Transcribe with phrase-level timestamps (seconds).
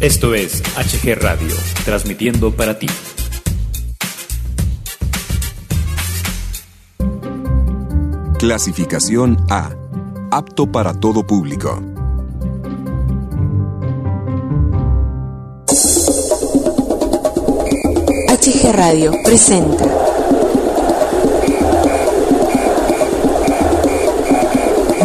[0.00, 1.52] Esto es HG Radio,
[1.84, 2.86] transmitiendo para ti.
[8.38, 9.70] Clasificación A.
[10.30, 11.82] Apto para todo público.
[18.28, 19.84] HG Radio presenta.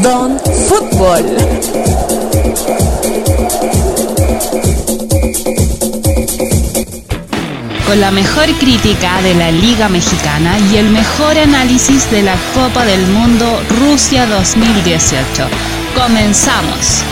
[0.04, 1.93] Don Fútbol.
[7.94, 12.84] Con la mejor crítica de la Liga Mexicana y el mejor análisis de la Copa
[12.86, 15.48] del Mundo Rusia 2018.
[15.94, 17.04] Comenzamos.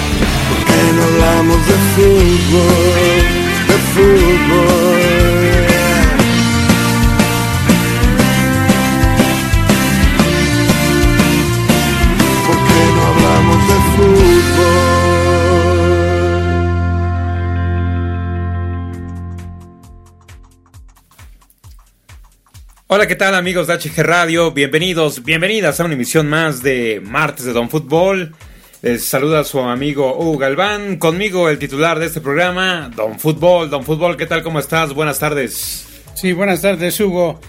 [22.94, 24.52] Hola, ¿qué tal amigos de HG Radio?
[24.52, 28.36] Bienvenidos, bienvenidas a una emisión más de Martes de Don Fútbol.
[28.82, 33.70] Les saluda su amigo Hugo Galván, conmigo el titular de este programa, Don Fútbol.
[33.70, 34.44] Don Fútbol, ¿qué tal?
[34.44, 34.94] ¿Cómo estás?
[34.94, 35.88] Buenas tardes.
[36.16, 37.40] Sí, buenas tardes, Hugo.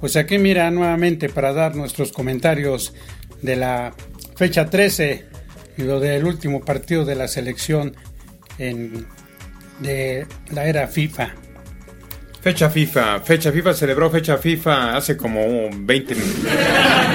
[0.00, 2.94] Pues aquí mira nuevamente para dar nuestros comentarios
[3.42, 3.92] de la
[4.34, 5.26] fecha 13
[5.76, 7.94] y lo del último partido de la selección
[8.56, 9.06] en,
[9.78, 11.34] de la era FIFA.
[12.40, 16.16] Fecha FIFA, fecha FIFA, celebró fecha FIFA hace como 20,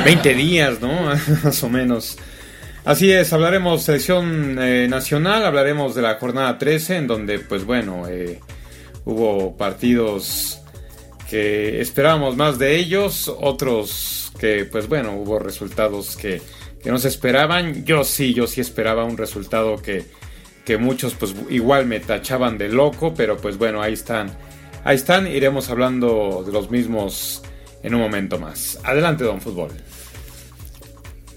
[0.03, 0.91] 20 días, ¿no?
[1.43, 2.17] Más o menos.
[2.83, 8.07] Así es, hablaremos selección eh, nacional, hablaremos de la jornada 13, en donde, pues bueno,
[8.07, 8.39] eh,
[9.05, 10.61] hubo partidos
[11.29, 16.41] que esperábamos más de ellos, otros que, pues bueno, hubo resultados que,
[16.83, 17.85] que no se esperaban.
[17.85, 20.03] Yo sí, yo sí esperaba un resultado que,
[20.65, 24.35] que muchos, pues igual me tachaban de loco, pero pues bueno, ahí están.
[24.83, 27.43] Ahí están, iremos hablando de los mismos
[27.83, 28.79] en un momento más.
[28.83, 29.69] Adelante, don Fútbol.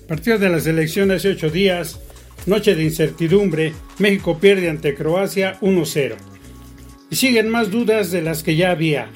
[0.09, 2.01] Partido de la selección hace ocho días,
[2.47, 6.15] noche de incertidumbre, México pierde ante Croacia 1-0.
[7.11, 9.11] Y siguen más dudas de las que ya había.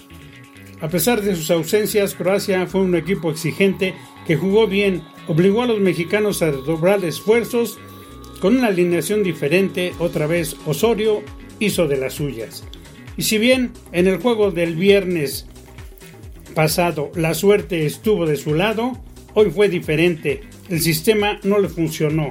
[0.81, 3.95] A pesar de sus ausencias, Croacia fue un equipo exigente
[4.27, 7.79] que jugó bien, obligó a los mexicanos a doblar esfuerzos
[8.41, 11.23] con una alineación diferente, otra vez Osorio
[11.59, 12.65] hizo de las suyas.
[13.19, 15.45] Y si bien en el juego del viernes
[16.55, 18.97] pasado la suerte estuvo de su lado,
[19.35, 20.43] hoy fue diferente.
[20.69, 22.31] El sistema no le funcionó.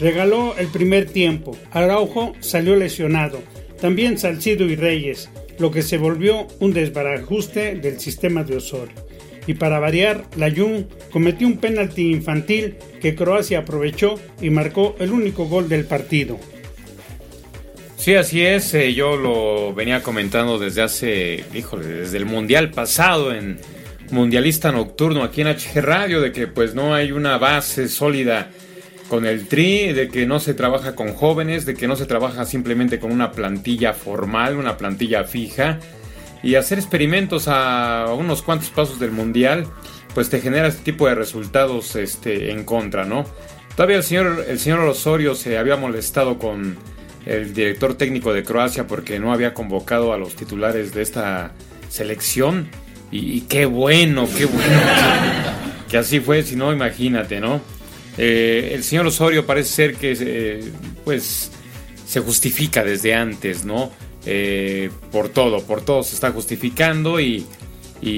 [0.00, 1.54] Regaló el primer tiempo.
[1.70, 3.42] Araujo salió lesionado.
[3.78, 8.94] También Salcido y Reyes, lo que se volvió un desbarajuste del sistema de Osorio.
[9.46, 15.12] Y para variar, la Jun cometió un penalti infantil que Croacia aprovechó y marcó el
[15.12, 16.38] único gol del partido.
[18.08, 18.72] Sí, así es.
[18.72, 23.60] eh, yo lo venía comentando desde hace, híjole, desde el mundial pasado en
[24.10, 28.48] Mundialista Nocturno aquí en HG Radio, de que pues no hay una base sólida
[29.10, 32.46] con el tri, de que no se trabaja con jóvenes, de que no se trabaja
[32.46, 35.78] simplemente con una plantilla formal, una plantilla fija.
[36.42, 39.66] Y hacer experimentos a unos cuantos pasos del mundial,
[40.14, 43.26] pues te genera este tipo de resultados este, en contra, ¿no?
[43.76, 46.78] Todavía el señor, el señor Osorio se había molestado con
[47.26, 51.52] el director técnico de Croacia porque no había convocado a los titulares de esta
[51.88, 52.68] selección.
[53.10, 54.80] Y, y qué bueno, qué bueno
[55.90, 57.60] que, así fue, si no, imagínate, ¿no?
[58.18, 60.60] Eh, el señor Osorio parece ser que eh,
[61.04, 61.50] pues
[62.06, 63.90] se justifica desde antes, ¿no?
[64.26, 67.46] Eh, por todo, por todo se está justificando y,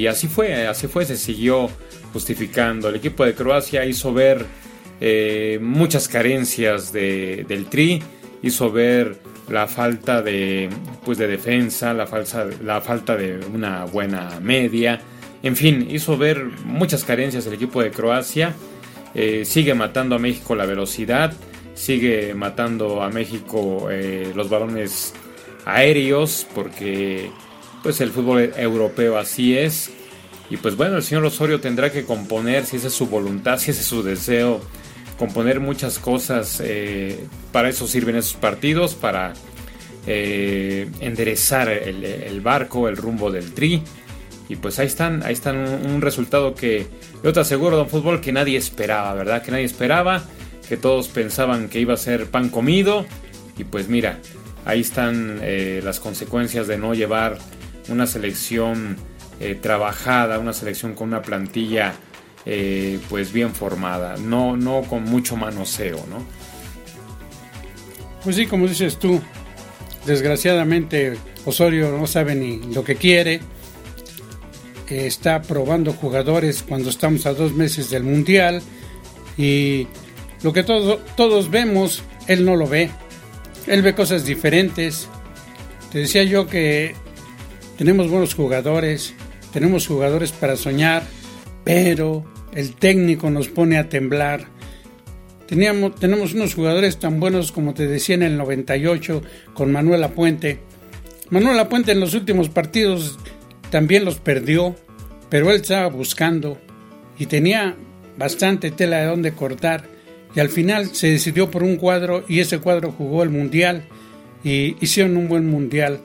[0.09, 1.71] así fue, así fue, se siguió
[2.13, 2.89] justificando.
[2.89, 4.45] El equipo de Croacia hizo ver
[5.61, 8.03] muchas carencias de- del Tri,
[8.43, 9.19] hizo ver
[9.49, 10.69] la falta de,
[11.05, 15.01] pues de defensa, la, falsa, la falta de una buena media,
[15.43, 18.55] en fin, hizo ver muchas carencias el equipo de Croacia.
[19.15, 21.33] Eh, sigue matando a México la velocidad,
[21.75, 25.15] sigue matando a México eh, los balones
[25.65, 27.31] aéreos, porque
[27.83, 29.91] pues el fútbol europeo así es.
[30.51, 33.71] Y pues bueno, el señor Osorio tendrá que componer, si esa es su voluntad, si
[33.71, 34.61] ese es su deseo,
[35.21, 36.63] componer muchas cosas.
[36.65, 39.35] eh, para eso sirven esos partidos, para
[40.07, 43.83] eh, enderezar el, barco, el rumbo del tri.
[44.49, 46.87] Y pues ahí están, ahí están un, resultado que
[47.23, 49.43] yo te aseguro, don Fútbol, que nadie esperaba, ¿verdad?
[49.43, 50.25] Que nadie esperaba,
[50.67, 53.05] que todos pensaban que iba a ser pan comido.
[53.59, 54.19] Y pues mira,
[54.65, 57.37] ahí están eh, las consecuencias de no llevar
[57.89, 58.97] una selección
[59.63, 61.95] trabajada, una selección con una plantilla
[62.47, 66.25] eh, pues bien formada, no, no con mucho manoseo, ¿no?
[68.25, 69.21] Pues sí, como dices tú,
[70.07, 73.41] desgraciadamente Osorio no sabe ni lo que quiere.
[74.89, 78.61] Está probando jugadores cuando estamos a dos meses del Mundial
[79.39, 79.87] y
[80.43, 82.91] lo que todos, todos vemos, él no lo ve.
[83.67, 85.09] Él ve cosas diferentes.
[85.93, 86.95] Te decía yo que
[87.79, 89.15] tenemos buenos jugadores,
[89.53, 91.05] tenemos jugadores para soñar,
[91.65, 92.25] pero
[92.55, 94.47] el técnico nos pone a temblar.
[95.47, 99.23] Teníamos, tenemos unos jugadores tan buenos como te decía en el 98
[99.55, 100.61] con Manuel Apuente.
[101.31, 103.19] Manuel Apuente en los últimos partidos
[103.71, 104.77] también los perdió,
[105.29, 106.59] pero él estaba buscando
[107.19, 107.77] y tenía
[108.17, 109.85] bastante tela de donde cortar
[110.35, 113.85] y al final se decidió por un cuadro y ese cuadro jugó el mundial
[114.45, 116.01] y hicieron un buen mundial.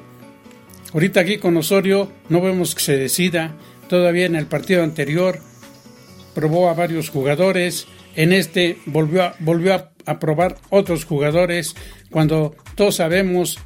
[0.94, 3.56] Ahorita aquí con Osorio no vemos que se decida,
[3.88, 5.40] todavía en el partido anterior
[6.34, 11.76] probó a varios jugadores, en este volvió a, volvió a, probar otros jugadores,
[12.12, 13.58] cuando todos sabemos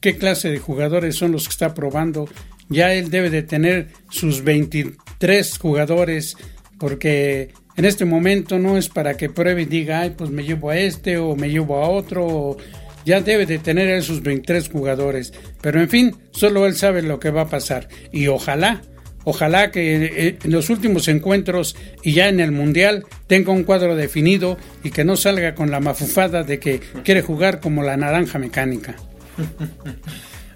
[0.00, 2.28] qué clase de jugadores son los que está probando,
[2.68, 6.36] ya él debe de tener sus 23 jugadores,
[6.78, 10.70] porque en este momento no es para que pruebe y diga, ay, pues me llevo
[10.70, 12.56] a este o me llevo a otro.
[13.04, 15.32] ya debe de tener esos 23 jugadores.
[15.60, 17.88] Pero en fin, solo él sabe lo que va a pasar.
[18.12, 18.80] Y ojalá,
[19.24, 23.96] ojalá que eh, en los últimos encuentros y ya en el Mundial tenga un cuadro
[23.96, 28.38] definido y que no salga con la mafufada de que quiere jugar como la naranja
[28.38, 28.96] mecánica.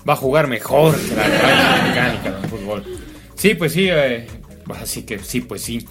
[0.09, 2.85] Va a jugar mejor que la naranja mecánica en fútbol.
[3.35, 4.27] Sí, pues sí, eh,
[4.81, 5.87] así que sí, pues sí.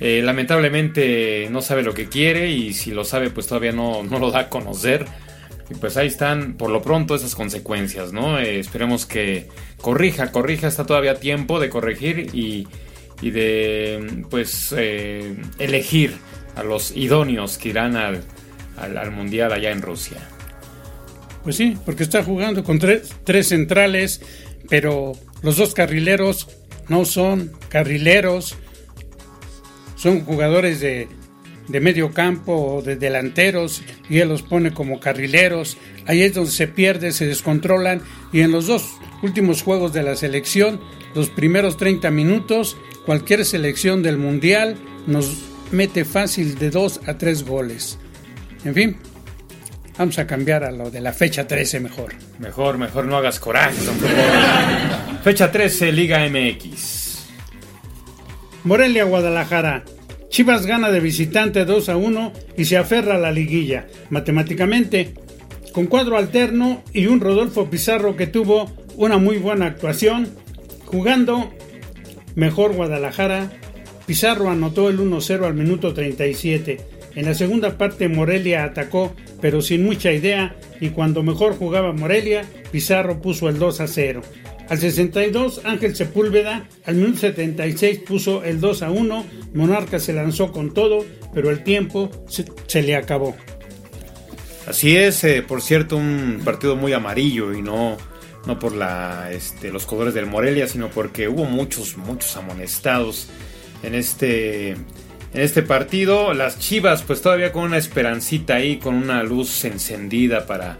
[0.00, 4.18] Eh, lamentablemente no sabe lo que quiere y si lo sabe pues todavía no, no
[4.18, 5.06] lo da a conocer.
[5.70, 8.38] Y pues ahí están por lo pronto esas consecuencias, ¿no?
[8.38, 9.48] Eh, esperemos que
[9.84, 12.66] corrija, corrija, está todavía tiempo de corregir y,
[13.20, 16.16] y de pues eh, elegir
[16.56, 18.22] a los idóneos que irán al,
[18.78, 20.16] al, Mundial allá en Rusia.
[21.42, 24.22] Pues sí, porque está jugando con tres, tres centrales,
[24.70, 26.48] pero los dos carrileros
[26.88, 28.56] no son carrileros,
[29.96, 31.08] son jugadores de,
[31.68, 35.76] medio campo o de delanteros y él los pone como carrileros.
[36.06, 38.00] Ahí es donde se pierde, se descontrolan
[38.32, 40.80] y en los dos últimos juegos de la selección,
[41.14, 42.76] los primeros 30 minutos,
[43.06, 44.76] cualquier selección del mundial
[45.06, 45.38] nos
[45.72, 47.98] mete fácil de 2 a 3 goles.
[48.66, 48.96] En fin,
[49.98, 52.12] vamos a cambiar a lo de la fecha 13 mejor.
[52.38, 53.76] Mejor, mejor no hagas coraje,
[55.22, 57.24] Fecha 13, Liga MX.
[58.64, 59.84] Morelia, Guadalajara.
[60.28, 63.86] Chivas gana de visitante 2 a 1 y se aferra a la liguilla.
[64.10, 65.14] Matemáticamente,
[65.72, 70.28] con cuadro alterno y un Rodolfo Pizarro que tuvo una muy buena actuación,
[70.84, 71.52] jugando
[72.34, 73.50] mejor Guadalajara.
[74.06, 76.80] Pizarro anotó el 1-0 al minuto 37.
[77.14, 82.44] En la segunda parte Morelia atacó, pero sin mucha idea, y cuando mejor jugaba Morelia,
[82.72, 84.22] Pizarro puso el 2 a 0.
[84.68, 89.26] Al 62, Ángel Sepúlveda, al minuto 76 puso el 2 a 1.
[89.52, 91.04] Monarca se lanzó con todo,
[91.34, 92.10] pero el tiempo
[92.66, 93.36] se, le acabó.
[94.66, 97.98] Así es, eh, por cierto, un partido muy amarillo y no,
[98.46, 103.28] no por la, este, los colores del Morelia, sino porque hubo muchos, muchos amonestados
[103.82, 104.78] en este, en
[105.32, 106.34] este partido.
[106.34, 110.78] Las Chivas, pues todavía con una esperancita ahí, con una luz encendida para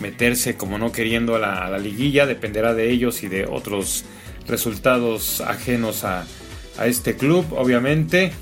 [0.00, 4.04] meterse como no queriendo a la, liguilla, dependerá de ellos y de otros
[4.46, 6.26] resultados ajenos a,
[6.84, 8.32] este club, obviamente.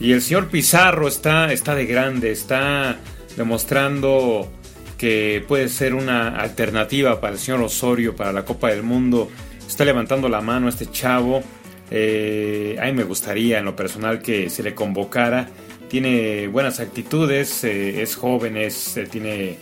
[0.00, 2.98] Y el señor Pizarro está, está de grande, está
[3.36, 4.50] demostrando
[4.96, 9.30] que puede ser una alternativa para el señor Osorio, para la Copa del Mundo.
[9.66, 11.42] Está levantando la mano este chavo.
[11.90, 15.48] Eh, a mí me gustaría en lo personal que se le convocara.
[15.88, 19.58] Tiene buenas actitudes, eh, es joven, es, eh, tiene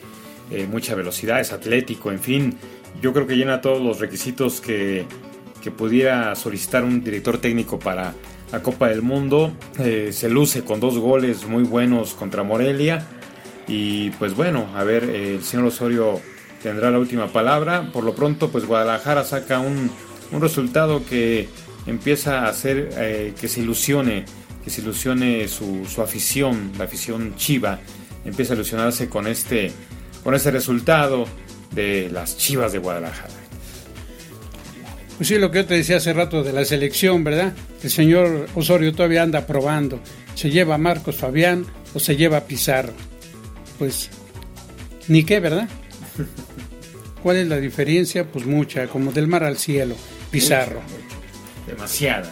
[0.70, 2.54] mucha velocidad, es atlético, en fin,
[3.00, 5.04] yo creo que llena todos los requisitos que,
[5.62, 8.14] que pudiera solicitar un director técnico para
[8.52, 9.52] la Copa del Mundo.
[9.74, 13.04] Se luce con dos goles muy buenos contra Morelia.
[13.66, 16.20] Y pues bueno, a ver, el señor Osorio
[16.62, 17.90] tendrá la última palabra.
[17.92, 19.90] Por lo pronto, pues Guadalajara saca un,
[20.32, 21.48] un resultado que
[21.86, 24.24] empieza a hacer eh, que se ilusione,
[24.62, 27.78] que se ilusione su, su afición, la afición chiva,
[28.24, 29.72] empieza a ilusionarse con este
[30.22, 31.26] con ese resultado
[31.72, 33.34] de las Chivas de Guadalajara.
[35.18, 37.52] Pues sí, lo que yo te decía hace rato de la selección, ¿verdad?
[37.82, 40.00] El señor Osorio todavía anda probando.
[40.34, 42.94] ¿Se lleva Marcos Fabián o se lleva Pizarro?
[43.78, 44.10] Pues,
[45.08, 45.68] ni qué, ¿verdad?
[47.22, 48.30] ¿Cuál es la diferencia?
[48.30, 49.96] Pues mucha, como del mar al cielo.
[50.30, 50.80] Pizarro.
[51.66, 52.30] Demasiada.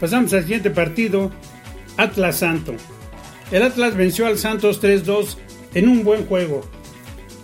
[0.00, 1.30] Pasamos al siguiente partido.
[1.96, 2.74] Atlas Santo.
[3.50, 5.36] El Atlas venció al Santos 3-2
[5.74, 6.62] en un buen juego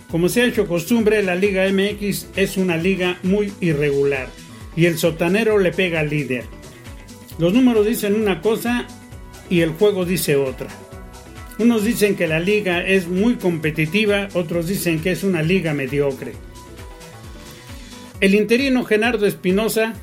[0.09, 4.27] Como se ha hecho costumbre, la Liga MX es una liga muy irregular
[4.75, 6.43] y el sotanero le pega al líder.
[7.37, 8.87] Los números dicen una cosa
[9.49, 10.67] y el juego dice otra.
[11.57, 16.33] Unos dicen que la liga es muy competitiva, otros dicen que es una liga mediocre.
[18.19, 19.93] El interino Genardo Espinosa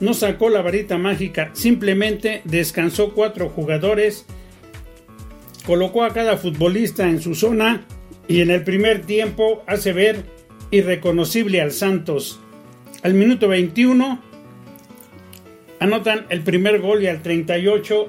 [0.00, 4.24] no sacó la varita mágica, simplemente descansó cuatro jugadores,
[5.66, 7.84] colocó a cada futbolista en su zona
[8.26, 10.24] y en el primer tiempo hace ver
[10.70, 12.40] irreconocible al Santos.
[13.02, 14.22] Al minuto 21
[15.78, 18.08] anotan el primer gol y al 38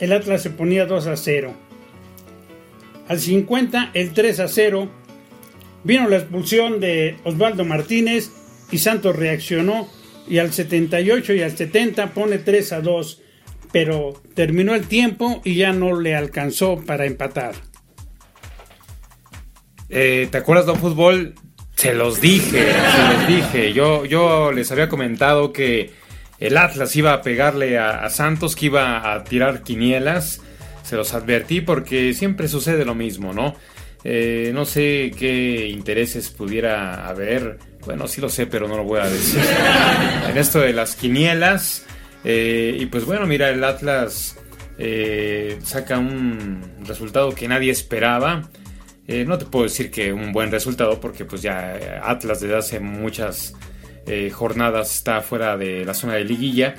[0.00, 1.67] el Atlas se ponía 2 a 0.
[3.08, 4.88] Al 50 el 3 a 0.
[5.84, 8.30] Vino la expulsión de Osvaldo Martínez
[8.70, 9.88] y Santos reaccionó
[10.28, 13.22] y al 78 y al 70 pone 3 a 2,
[13.72, 17.54] pero terminó el tiempo y ya no le alcanzó para empatar.
[19.88, 21.34] Eh, ¿Te acuerdas, Don Fútbol?
[21.74, 23.72] Se los dije, se los dije.
[23.72, 25.92] Yo, yo les había comentado que
[26.38, 30.42] el Atlas iba a pegarle a, Santos, que iba a tirar quinielas.
[30.88, 33.54] Se los advertí porque siempre sucede lo mismo, ¿no?
[34.04, 37.58] Eh, no sé qué intereses pudiera haber.
[37.84, 39.40] Bueno, sí lo sé, pero no lo voy a decir.
[40.30, 41.84] en esto de las quinielas.
[42.24, 44.36] Eh, y pues bueno, mira, el Atlas
[45.64, 48.48] saca un resultado que nadie esperaba.
[49.08, 52.56] Eh, no te puedo decir que un buen resultado porque pues ya eh, Atlas desde
[52.56, 53.54] hace muchas
[54.06, 56.74] eh, jornadas está fuera de la zona de liguilla.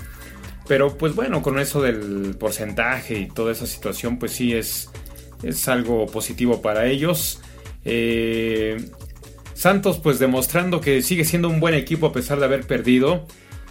[0.70, 4.90] Pero pues bueno, con eso del porcentaje y toda esa situación pues sí es,
[5.44, 7.42] es algo positivo para ellos.
[9.60, 13.26] Santos pues demostrando que sigue siendo un buen equipo a pesar de haber perdido.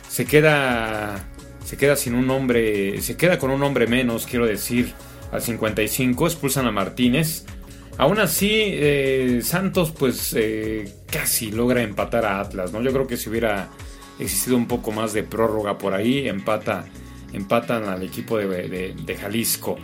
[0.06, 1.30] Se queda,
[1.64, 4.92] se queda sin un hombre, se queda con un hombre menos, quiero decir,
[5.32, 6.26] al 55.
[6.26, 7.46] Expulsan a Martínez.
[7.96, 12.82] Aún así, eh, Santos pues eh, casi logra empatar a Atlas, ¿no?
[12.82, 13.70] Yo creo que si hubiera
[14.18, 16.86] existido un poco más de prórroga por ahí, empata,
[17.32, 19.76] empatan al equipo de, Jalisco.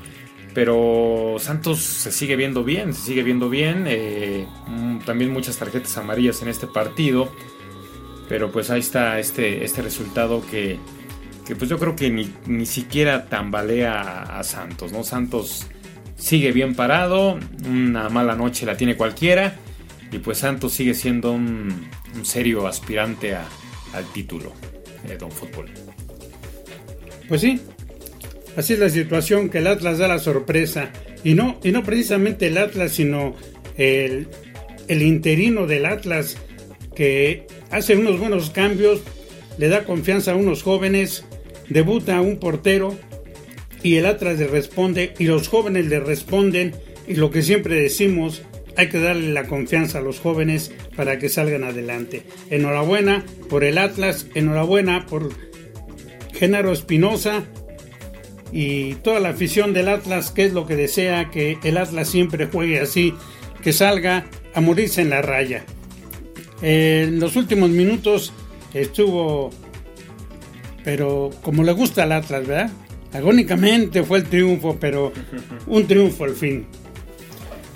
[0.54, 3.86] Pero Santos se sigue viendo bien, se sigue viendo bien.
[3.88, 7.32] Eh, mm, también muchas tarjetas amarillas en este partido.
[8.28, 10.78] Pero pues ahí está este, este resultado que,
[11.44, 15.02] que pues yo creo que ni, ni siquiera tambalea a, a Santos, ¿no?
[15.02, 15.66] Santos
[16.16, 19.56] sigue bien parado, una mala noche la tiene cualquiera
[20.14, 21.90] y pues Santos sigue siendo un,
[22.22, 23.34] serio aspirante
[23.94, 24.52] al título
[25.06, 25.66] de Don Fútbol.
[27.28, 27.60] Pues sí,
[28.56, 30.90] así es la situación que el Atlas da la sorpresa
[31.22, 33.34] y no, y no precisamente el Atlas sino
[33.76, 34.28] el,
[34.88, 36.36] el interino del Atlas
[36.94, 39.00] que hace unos buenos cambios,
[39.58, 41.24] le da confianza a unos jóvenes,
[41.68, 42.96] debuta a un portero
[43.82, 46.74] y el Atlas le responde y los jóvenes le responden
[47.06, 48.42] y lo que siempre decimos,
[48.76, 52.22] hay que darle la confianza a los jóvenes para que salgan adelante.
[52.50, 55.30] Enhorabuena por el Atlas, enhorabuena por
[56.32, 57.44] Genaro Espinosa
[58.52, 62.46] y toda la afición del Atlas, que es lo que desea que el Atlas siempre
[62.46, 63.14] juegue así,
[63.62, 65.64] que salga a morirse en la raya.
[66.62, 68.32] En los últimos minutos
[68.72, 69.50] estuvo,
[70.84, 72.70] pero como le gusta al Atlas, ¿verdad?
[73.14, 75.12] agónicamente fue el triunfo, pero
[75.66, 76.66] un triunfo al fin.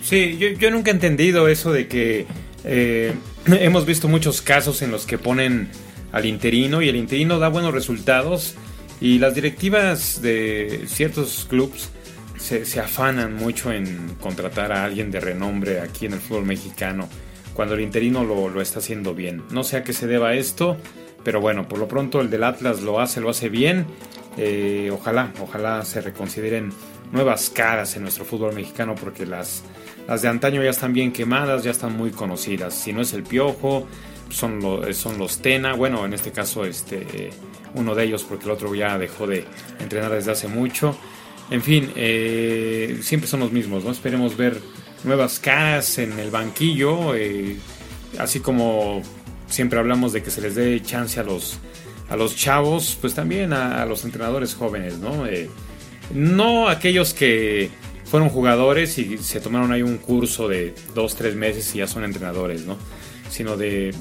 [0.09, 2.25] Sí, yo, nunca he entendido eso de que
[2.65, 3.13] eh,
[3.47, 5.69] hemos visto muchos casos en los que ponen
[6.13, 8.55] al interino y el interino da buenos resultados
[9.03, 11.91] y las directivas de ciertos clubes
[12.39, 17.07] se, afanan mucho en contratar a alguien de renombre aquí en el fútbol mexicano
[17.53, 19.43] cuando el interino lo, lo está haciendo bien.
[19.51, 20.79] No sé a qué se deba esto,
[21.23, 23.85] pero bueno, por lo pronto el del Atlas lo hace, lo hace bien
[24.39, 26.73] eh, ojalá, ojalá se reconsideren
[27.11, 29.65] nuevas caras en nuestro fútbol mexicano porque las,
[30.09, 32.75] las de antaño ya están bien quemadas, ya están muy conocidas.
[32.75, 33.87] Si no es el Piojo,
[34.31, 34.61] son,
[34.95, 37.31] son los Tena, bueno, en este caso este,
[37.75, 39.45] uno de ellos porque el otro ya dejó de
[39.79, 40.97] entrenar desde hace mucho.
[41.51, 43.91] En fin, eh, siempre son los mismos, ¿no?
[43.91, 44.61] Esperemos ver
[45.05, 47.57] nuevas caras en el banquillo, eh,
[48.19, 49.03] así como
[49.47, 51.59] siempre hablamos de que se les dé chance a los
[52.09, 55.27] a los chavos, pues también a, los entrenadores jóvenes, ¿no?
[55.27, 55.51] Eh,
[56.15, 57.71] no aquellos que
[58.11, 62.05] fueron jugadores y se tomaron ahí un curso de dos, tres meses y ya son
[62.05, 62.77] entrenadores, ¿no?
[63.31, 63.95] Sino de,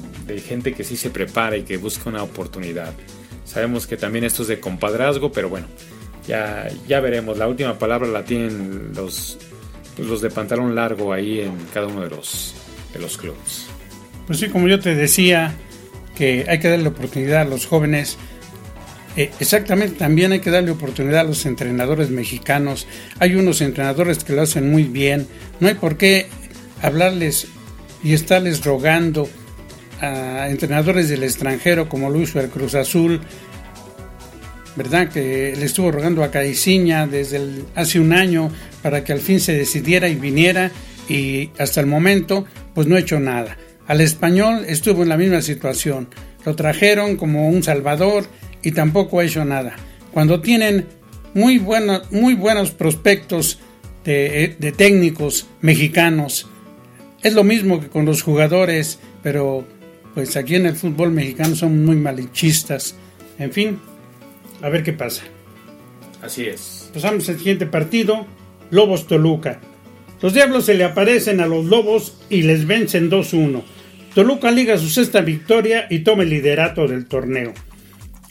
[0.46, 2.92] gente que sí se prepara y que busca una oportunidad.
[3.44, 5.66] Sabemos que también esto es de compadrazgo, pero bueno,
[6.26, 7.36] ya, ya veremos.
[7.38, 9.38] La última palabra la tienen los,
[9.98, 12.54] los de pantalón largo ahí en cada uno de los,
[12.92, 13.66] de los clubes.
[14.26, 15.54] Pues sí, como yo te decía,
[16.18, 18.18] que hay que darle oportunidad a los jóvenes.
[19.18, 22.86] Eh, exactamente, también hay que darle oportunidad a los entrenadores mexicanos.
[23.18, 25.26] Hay unos entrenadores que lo hacen muy bien.
[25.58, 26.28] No hay por qué
[26.82, 27.48] hablarles
[28.04, 29.28] y estarles rogando
[30.00, 33.20] a entrenadores del extranjero como Luis hizo Cruz Azul,
[34.76, 35.08] ¿verdad?
[35.08, 39.52] Que le estuvo rogando a Caiciña desde hace un año para que al fin se
[39.52, 40.70] decidiera y viniera
[41.08, 43.56] y hasta el momento pues no ha hecho nada.
[43.88, 46.08] Al español estuvo en la misma situación.
[46.44, 48.28] Lo trajeron como un salvador
[48.68, 49.76] y tampoco ha hecho nada.
[50.12, 50.86] Cuando tienen
[51.32, 51.58] muy,
[52.10, 53.60] muy buenos prospectos
[54.04, 56.46] de, de técnicos mexicanos,
[57.22, 59.66] es lo mismo que con los jugadores, pero
[60.14, 62.94] pues aquí en el fútbol mexicano son muy malichistas.
[63.38, 63.78] En fin,
[64.60, 65.22] a ver qué pasa.
[66.20, 66.90] Así es.
[66.92, 68.26] Pasamos al siguiente partido,
[68.70, 69.60] Lobos Toluca.
[70.20, 73.62] Los Diablos se le aparecen a los Lobos y les vencen 2-1.
[74.14, 77.54] Toluca liga su sexta victoria y toma el liderato del torneo.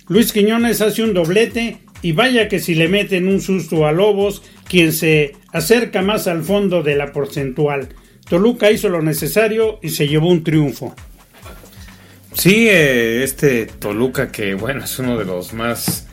[0.10, 4.42] Luis Quiñones hace un doblete y vaya que si le meten un susto a Lobos,
[4.68, 7.90] quien se acerca más al fondo de la porcentual.
[8.30, 10.96] Toluca hizo lo necesario y se llevó un triunfo.
[12.34, 16.08] Sí, eh, este Toluca que bueno es uno de los más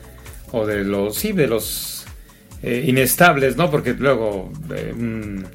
[0.52, 2.06] o de los sí de los
[2.62, 3.70] eh, inestables, ¿no?
[3.70, 5.46] Porque luego eh, un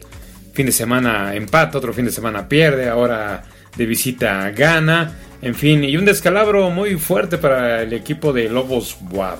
[0.53, 3.43] fin de semana empata, otro fin de semana pierde, ahora
[3.75, 8.97] de visita gana, en fin, y un descalabro muy fuerte para el equipo de Lobos
[9.11, 9.39] WAP.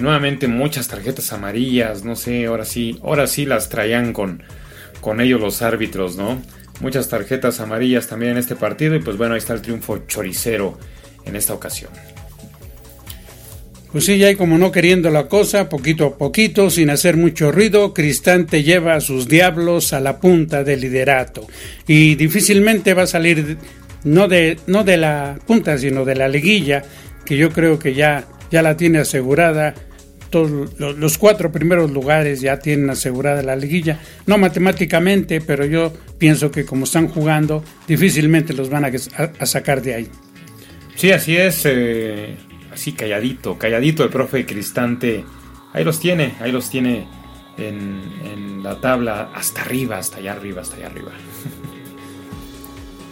[0.00, 4.42] nuevamente muchas tarjetas amarillas, no sé, ahora sí, ahora sí las traían con,
[5.00, 6.40] con ellos los árbitros, ¿no?
[6.80, 10.78] Muchas tarjetas amarillas también en este partido y pues bueno, ahí está el triunfo choricero
[11.24, 11.90] en esta ocasión.
[13.90, 17.50] Pues sí, ya hay como no queriendo la cosa, poquito a poquito, sin hacer mucho
[17.50, 21.46] ruido, Cristante lleva a sus diablos a la punta del liderato.
[21.86, 23.56] Y difícilmente va a salir
[24.04, 26.82] no de, no de la punta, sino de la liguilla,
[27.24, 29.74] que yo creo que ya, ya la tiene asegurada
[30.30, 33.98] los cuatro primeros lugares ya tienen asegurada la liguilla.
[34.26, 39.94] No matemáticamente, pero yo pienso que como están jugando, difícilmente los van a, sacar de
[39.94, 40.08] ahí.
[40.96, 41.62] Sí, así es.
[41.64, 42.36] Eh,
[42.72, 45.24] así calladito, calladito el profe Cristante.
[45.72, 47.06] Ahí los tiene, ahí los tiene
[47.56, 51.12] en, en la tabla hasta arriba, hasta allá arriba, hasta allá arriba.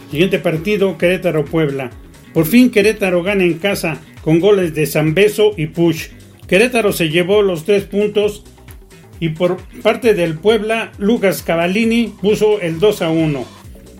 [0.09, 1.91] Siguiente partido, Querétaro-Puebla.
[2.33, 6.09] Por fin Querétaro gana en casa con goles de Zambeso y Push.
[6.47, 8.43] Querétaro se llevó los tres puntos
[9.19, 13.45] y por parte del Puebla, Lucas Cavallini puso el 2 a 1.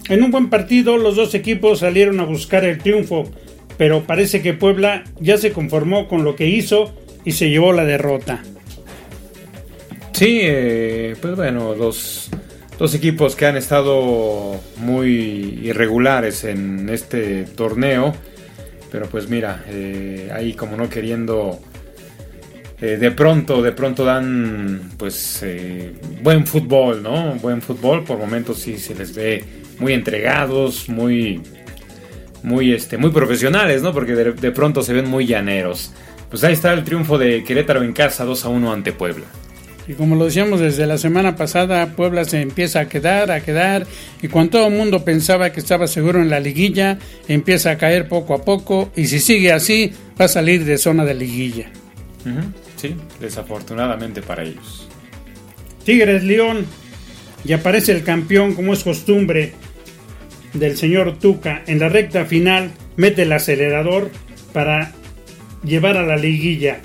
[0.10, 3.30] En un buen partido, los dos equipos salieron a buscar el triunfo,
[3.78, 6.93] pero parece que Puebla ya se conformó con lo que hizo
[7.26, 8.43] y se llevó la derrota.
[10.13, 12.30] Sí, eh, pues bueno, los
[12.77, 18.13] dos equipos que han estado muy irregulares en este torneo,
[18.91, 21.59] pero pues mira, eh, ahí como no queriendo
[22.79, 27.33] eh, de pronto, de pronto dan pues eh, buen fútbol, ¿no?
[27.35, 29.43] Buen fútbol, por momentos sí se les ve
[29.79, 31.41] muy entregados, muy,
[32.43, 33.93] muy, este, muy profesionales, ¿no?
[33.93, 35.91] Porque de, pronto se ven muy llaneros.
[36.29, 39.25] Pues ahí está el triunfo de Querétaro en casa 2 a 1 ante Puebla.
[39.88, 43.88] Y como lo decíamos desde la semana pasada, Puebla se empieza a quedar, a quedar,
[44.21, 48.10] y cuando todo el mundo pensaba que estaba seguro en la liguilla, empieza a caer
[48.10, 51.69] poco a poco, y si sigue así, va a salir de zona de liguilla.
[52.76, 54.88] Sí, desafortunadamente para ellos.
[55.86, 56.65] Tigres León.
[57.45, 59.54] Y aparece el campeón, como es costumbre,
[60.54, 61.63] del señor Tuca.
[61.65, 64.12] En la recta final mete el acelerador
[64.52, 64.91] para
[65.63, 66.80] llevar a la liguilla.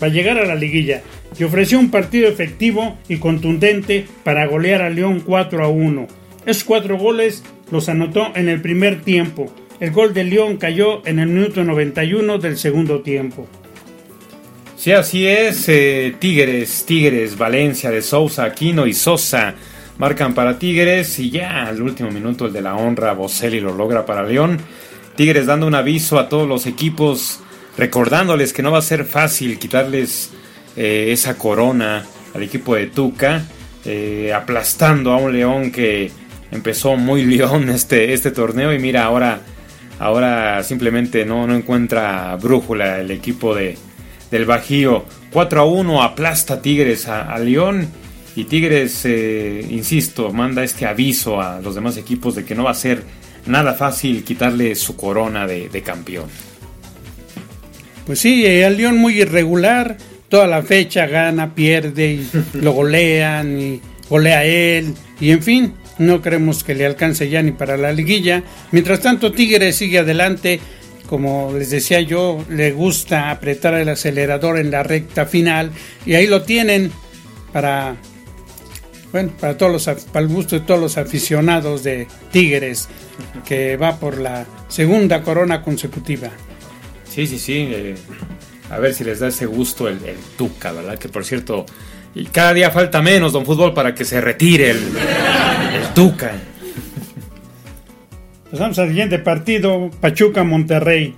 [0.00, 1.02] Para llegar a la liguilla.
[1.38, 6.06] Y ofreció un partido efectivo y contundente para golear a León 4 a 1.
[6.46, 9.52] Esos cuatro goles los anotó en el primer tiempo.
[9.80, 13.48] El gol de León cayó en el minuto 91 del segundo tiempo.
[14.76, 15.68] Sí, así es.
[15.68, 19.54] Eh, Tigres, Tigres, Valencia de Sousa, Aquino y Sosa
[19.98, 24.04] marcan para Tigres y ya al último minuto el de la honra, Boselli lo logra
[24.04, 24.58] para León.
[25.16, 27.40] Tigres dando un aviso a todos los equipos,
[27.78, 30.30] recordándoles que no va a ser fácil quitarles
[30.76, 33.44] eh, esa corona al equipo de Tuca,
[33.84, 36.10] eh, aplastando a un León que
[36.50, 39.40] empezó muy león este, este torneo y mira ahora,
[39.98, 43.76] ahora simplemente no, no encuentra brújula el equipo de,
[44.30, 45.04] del Bajío.
[45.32, 47.88] 4 a 1 aplasta Tigres a, León.
[48.36, 52.72] Y Tigres, eh, insisto, manda este aviso a los demás equipos de que no va
[52.72, 53.02] a ser
[53.46, 56.26] nada fácil quitarle su corona de, campeón.
[58.06, 59.96] Pues sí, eh, al León muy irregular,
[60.34, 66.20] toda la fecha gana, pierde y lo golean y golea él y en fin, no
[66.20, 68.42] creemos que le alcance ya ni para la liguilla.
[68.72, 70.58] Mientras tanto, Tigres sigue adelante
[71.06, 75.70] como les decía yo, le gusta apretar el acelerador en la recta final
[76.04, 76.90] y ahí lo tienen
[77.52, 77.94] para
[79.12, 82.88] bueno, para todos los, para el gusto de todos los aficionados de Tigres,
[83.46, 86.30] que va por la segunda corona consecutiva.
[87.08, 87.68] Sí, sí, sí.
[87.70, 87.94] eh,
[88.70, 90.98] a ver si les da ese gusto el, el Tuca, ¿verdad?
[90.98, 91.66] Que por cierto,
[92.32, 96.32] cada día falta menos, don Fútbol, para que se retire el, el Tuca.
[98.50, 101.14] Pasamos al siguiente partido, Pachuca-Monterrey.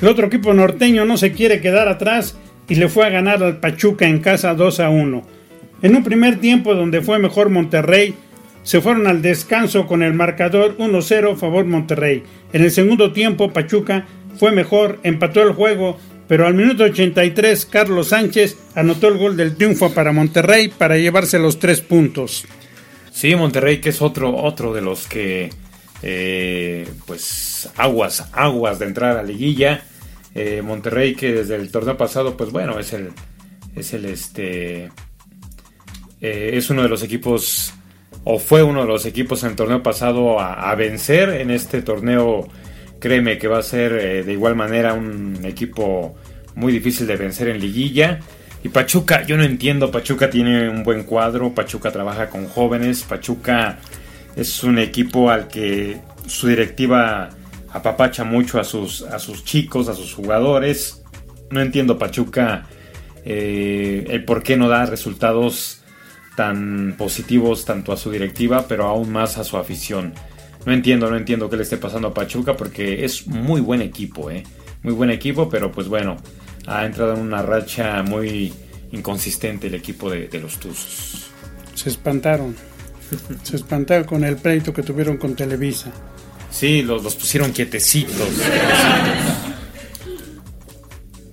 [0.00, 2.36] El otro equipo norteño no se quiere quedar atrás
[2.68, 5.22] y le fue a ganar al Pachuca en casa 2 a 1.
[5.82, 8.14] En un primer tiempo donde fue mejor Monterrey,
[8.62, 12.22] se fueron al descanso con el marcador 1-0 favor Monterrey.
[12.52, 14.06] En el segundo tiempo Pachuca
[14.38, 19.56] fue mejor, empató el juego, pero al minuto 83 Carlos Sánchez anotó el gol del
[19.56, 22.46] triunfo para Monterrey para llevarse los tres puntos.
[23.12, 25.50] Sí, Monterrey, que es otro, otro de los que,
[26.02, 29.84] eh, pues, aguas, aguas de entrar a la liguilla.
[30.34, 33.10] Eh, Monterrey, que desde el torneo pasado, pues bueno, es el,
[33.76, 34.90] es el, este,
[36.20, 37.72] eh, es uno de los equipos,
[38.24, 41.40] o fue uno de los equipos en el torneo pasado a vencer.
[41.40, 42.48] En este torneo,
[43.04, 46.16] créeme que va a ser eh, de igual manera un equipo
[46.54, 48.20] muy difícil de vencer en liguilla.
[48.62, 53.78] Y Pachuca, yo no entiendo, Pachuca tiene un buen cuadro, Pachuca trabaja con jóvenes, Pachuca
[54.36, 57.28] es un equipo al que su directiva
[57.70, 61.02] apapacha mucho a sus, a sus chicos, a sus jugadores.
[61.50, 62.64] No entiendo Pachuca
[63.22, 65.82] eh, el por qué no da resultados
[66.36, 70.14] tan positivos tanto a su directiva, pero aún más a su afición.
[70.66, 74.30] No entiendo, no entiendo qué le esté pasando a Pachuca porque es muy buen equipo,
[74.30, 74.42] ¿eh?
[74.82, 76.16] Muy buen equipo, pero pues bueno,
[76.66, 78.52] ha entrado en una racha muy
[78.92, 81.30] inconsistente el equipo de, de los Tuzos.
[81.74, 82.54] Se espantaron.
[83.42, 85.92] Se espantaron con el pleito que tuvieron con Televisa.
[86.50, 88.28] Sí, los, los pusieron quietecitos.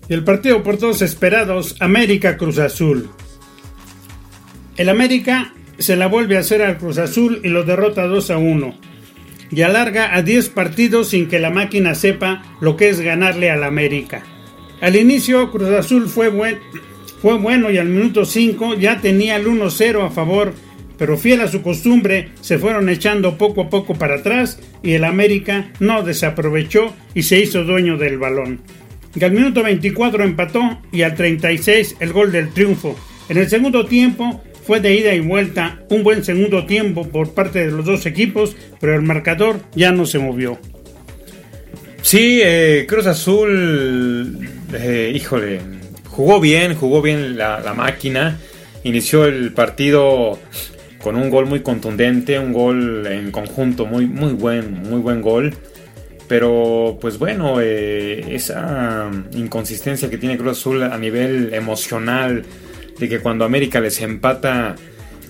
[0.10, 3.10] Y el partido por todos esperados, América Cruz Azul.
[4.76, 8.38] El América se la vuelve a hacer al Cruz Azul y lo derrota 2 a
[8.38, 8.91] 1.
[9.52, 13.64] Y alarga a 10 partidos sin que la máquina sepa lo que es ganarle al
[13.64, 14.24] América.
[14.80, 16.58] Al inicio Cruz Azul fue, buen,
[17.22, 20.54] fue bueno y al minuto 5 ya tenía el 1-0 a favor,
[20.98, 25.04] pero fiel a su costumbre se fueron echando poco a poco para atrás y el
[25.04, 28.62] América no desaprovechó y se hizo dueño del balón.
[29.14, 32.98] Y al minuto 24 empató y al 36 el gol del triunfo.
[33.30, 37.66] En el segundo tiempo fue de ida y vuelta, un buen segundo tiempo por parte
[37.66, 40.58] de los dos equipos, pero el marcador ya no se movió.
[42.02, 45.60] Sí, eh, Cruz Azul, eh, híjole,
[46.08, 48.40] jugó bien, jugó bien la, la, máquina.
[48.86, 50.40] Inició el partido
[51.04, 55.54] con un gol muy contundente, un gol en conjunto muy, muy buen, muy buen gol.
[56.30, 62.46] Pero pues bueno, eh, esa inconsistencia que tiene Cruz Azul a nivel emocional,
[63.00, 64.76] de que cuando América les empata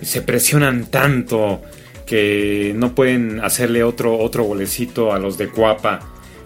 [0.01, 1.61] se presionan tanto
[2.05, 6.01] que no pueden hacerle otro, otro golecito a los de Cuapa.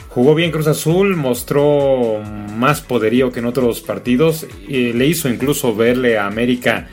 [0.09, 2.21] Jugó bien Cruz Azul, mostró
[2.55, 6.87] más poderío que en otros partidos, y le hizo incluso verle a América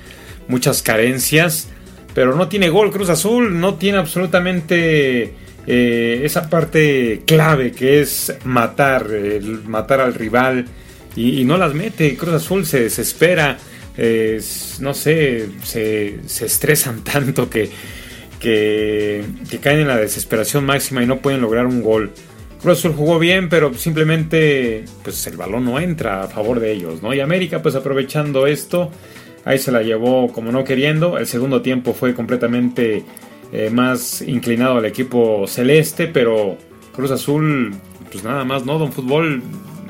[0.48, 1.68] muchas carencias,
[2.14, 5.34] pero no tiene gol Cruz Azul, no tiene absolutamente
[5.66, 9.06] eh, esa parte clave que es matar,
[9.66, 10.64] matar al rival
[11.14, 12.16] y no las mete.
[12.16, 13.58] Cruz Azul se desespera,
[13.96, 17.70] no sé, se, se, estresan tanto que,
[18.40, 22.12] que, que caen en la desesperación máxima y no pueden lograr un gol.
[22.62, 27.02] Cruz Azul jugó bien, pero simplemente pues el balón no entra a favor de ellos,
[27.02, 27.12] ¿no?
[27.12, 28.90] Y América pues aprovechando esto,
[29.44, 31.18] ahí se la llevó como no queriendo.
[31.18, 33.04] El segundo tiempo fue completamente
[33.52, 36.56] eh, más inclinado al equipo celeste, pero
[36.94, 37.74] Cruz Azul
[38.12, 38.78] pues nada más, ¿no?
[38.78, 39.42] Don Fútbol,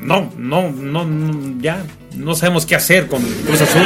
[0.03, 1.85] no, no, no, no ya
[2.17, 3.83] no sabemos qué hacer con Cruz Azul.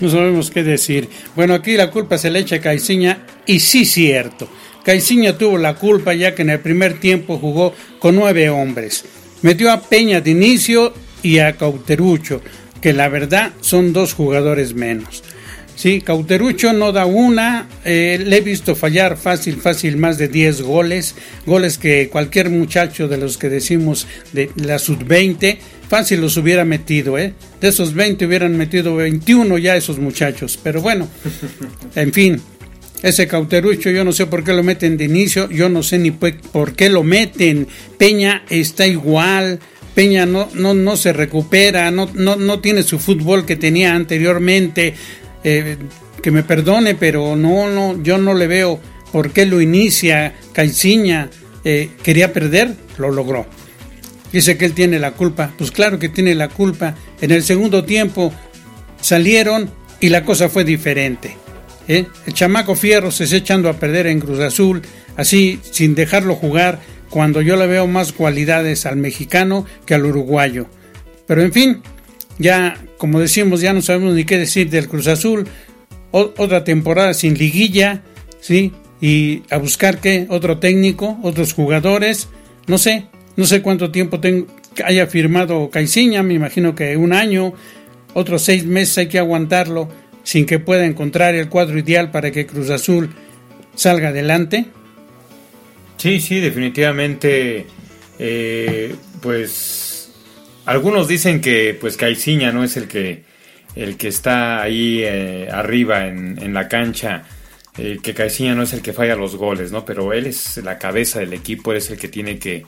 [0.00, 1.08] No sabemos qué decir.
[1.36, 4.48] Bueno, aquí la culpa se le echa a Caiciña y sí cierto.
[4.82, 9.04] Caiciña tuvo la culpa ya que en el primer tiempo jugó con nueve hombres.
[9.42, 12.40] Metió a Peña de inicio y a Cauterucho,
[12.80, 15.22] que la verdad son dos jugadores menos.
[15.80, 20.60] Sí, Cauterucho no da una, eh, le he visto fallar fácil, fácil más de 10
[20.60, 21.14] goles,
[21.46, 25.56] goles que cualquier muchacho de los que decimos de la sub-20
[25.88, 27.32] fácil los hubiera metido, ¿eh?
[27.62, 31.08] De esos 20 hubieran metido 21 ya esos muchachos, pero bueno,
[31.94, 32.42] en fin,
[33.02, 36.10] ese cauterucho, yo no sé por qué lo meten de inicio, yo no sé ni
[36.10, 37.66] por qué lo meten.
[37.96, 39.60] Peña está igual,
[39.94, 44.94] Peña no, no, no se recupera, no, no, no tiene su fútbol que tenía anteriormente.
[45.44, 45.76] Eh,
[46.22, 48.80] que me perdone, pero no, no, yo no le veo
[49.12, 50.34] por qué lo inicia.
[50.52, 51.30] Caiciña
[51.64, 53.46] eh, quería perder, lo logró.
[54.32, 55.52] Dice que él tiene la culpa.
[55.56, 56.94] Pues claro que tiene la culpa.
[57.20, 58.32] En el segundo tiempo
[59.00, 61.36] salieron y la cosa fue diferente
[61.90, 62.06] ¿eh?
[62.26, 64.82] El chamaco Fierro se está echando a perder en Cruz Azul,
[65.16, 70.66] así sin dejarlo jugar, cuando yo le veo más cualidades al mexicano que al uruguayo.
[71.26, 71.82] Pero en fin,
[72.40, 75.46] ya como decimos, ya no sabemos ni qué decir del Cruz Azul.
[76.10, 78.02] otra temporada sin liguilla,
[78.40, 78.72] ¿sí?
[79.00, 82.28] Y a buscar qué, otro técnico, otros jugadores,
[82.66, 84.46] no sé, no sé cuánto tiempo tengo,
[84.84, 87.52] haya firmado Caiciña, me imagino que un año,
[88.12, 89.88] otros seis meses hay que aguantarlo
[90.24, 93.10] sin que pueda encontrar el cuadro ideal para que Cruz Azul
[93.74, 94.66] salga adelante.
[95.96, 97.66] Sí, sí, definitivamente,
[98.18, 99.89] eh, pues
[100.66, 103.24] algunos dicen que pues Caiciña no es el que
[103.76, 107.22] el que está ahí eh, arriba en, la cancha,
[107.78, 109.84] eh, que Caiciña no es el que falla los goles, ¿no?
[109.84, 112.66] Pero él es la cabeza del equipo, él es el que tiene que,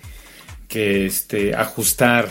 [0.69, 2.29] que este, ajustar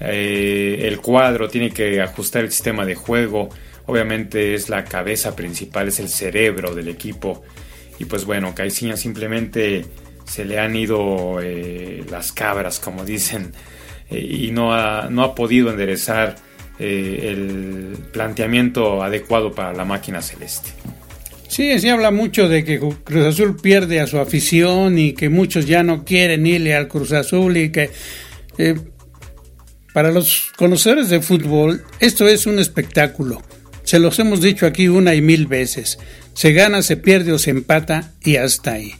[0.00, 3.48] el cuadro, tiene que ajustar el sistema de juego,
[3.86, 7.42] obviamente es la cabeza principal, es el cerebro del equipo.
[7.98, 9.84] Y pues bueno, Caiciña simplemente
[10.24, 13.52] se le han ido eh, las cabras, como dicen,
[14.10, 16.36] eh, y no ha, no ha podido enderezar
[16.78, 20.70] eh, el planteamiento adecuado para la máquina celeste.
[21.48, 25.66] Sí, se habla mucho de que Cruz Azul pierde a su afición y que muchos
[25.66, 27.90] ya no quieren irle al Cruz Azul y que
[29.94, 33.42] para los conocedores de fútbol esto es un espectáculo.
[33.82, 35.98] Se los hemos dicho aquí una y mil veces.
[36.34, 38.94] Se gana, se pierde o se empata y hasta ahí.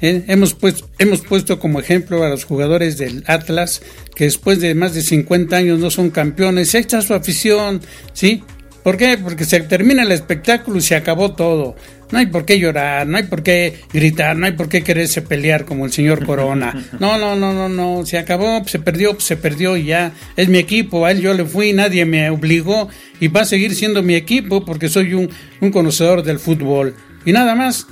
[0.00, 0.24] ¿Eh?
[0.28, 3.82] Hemos, pues, hemos puesto como ejemplo a los jugadores del Atlas
[4.14, 6.74] que después de más de 50 años no son campeones.
[6.74, 7.80] Ahí está su afición,
[8.12, 8.42] ¿sí?
[8.82, 9.18] ¿Por qué?
[9.18, 11.76] Porque se termina el espectáculo y se acabó todo.
[12.10, 15.22] No hay por qué llorar, no hay por qué gritar, no hay por qué quererse
[15.22, 16.74] pelear como el señor Corona.
[16.98, 18.04] No, no, no, no, no.
[18.04, 20.12] Se acabó, se perdió, se perdió y ya.
[20.36, 22.88] Es mi equipo, a él yo le fui, nadie me obligó
[23.20, 26.94] y va a seguir siendo mi equipo porque soy un, un conocedor del fútbol.
[27.24, 27.86] Y nada más.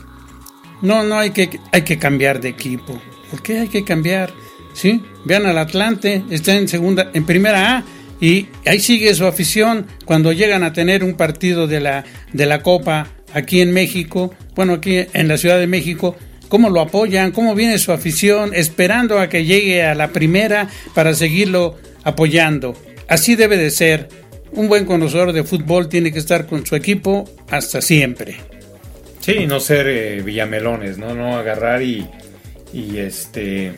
[0.83, 3.01] No, no hay que, hay que cambiar de equipo.
[3.31, 4.33] ¿Por qué hay que cambiar?
[4.75, 5.03] ¿Sí?
[5.25, 7.85] Vean al Atlante, está en segunda, en primera A
[8.21, 12.63] y ahí sigue su afición cuando llegan a tener un partido de la, de la
[12.63, 16.17] Copa aquí en México, bueno, aquí en la Ciudad de México,
[16.49, 21.15] cómo lo apoyan, cómo viene su afición, esperando a que llegue a la primera para
[21.15, 22.75] seguirlo apoyando.
[23.09, 24.09] Así debe de ser.
[24.51, 28.39] Un buen conocedor de fútbol tiene que estar con su equipo hasta siempre.
[29.21, 31.15] Sí, no ser eh, villamelones, ¿no?
[31.15, 32.07] No agarrar y,
[32.73, 33.75] y este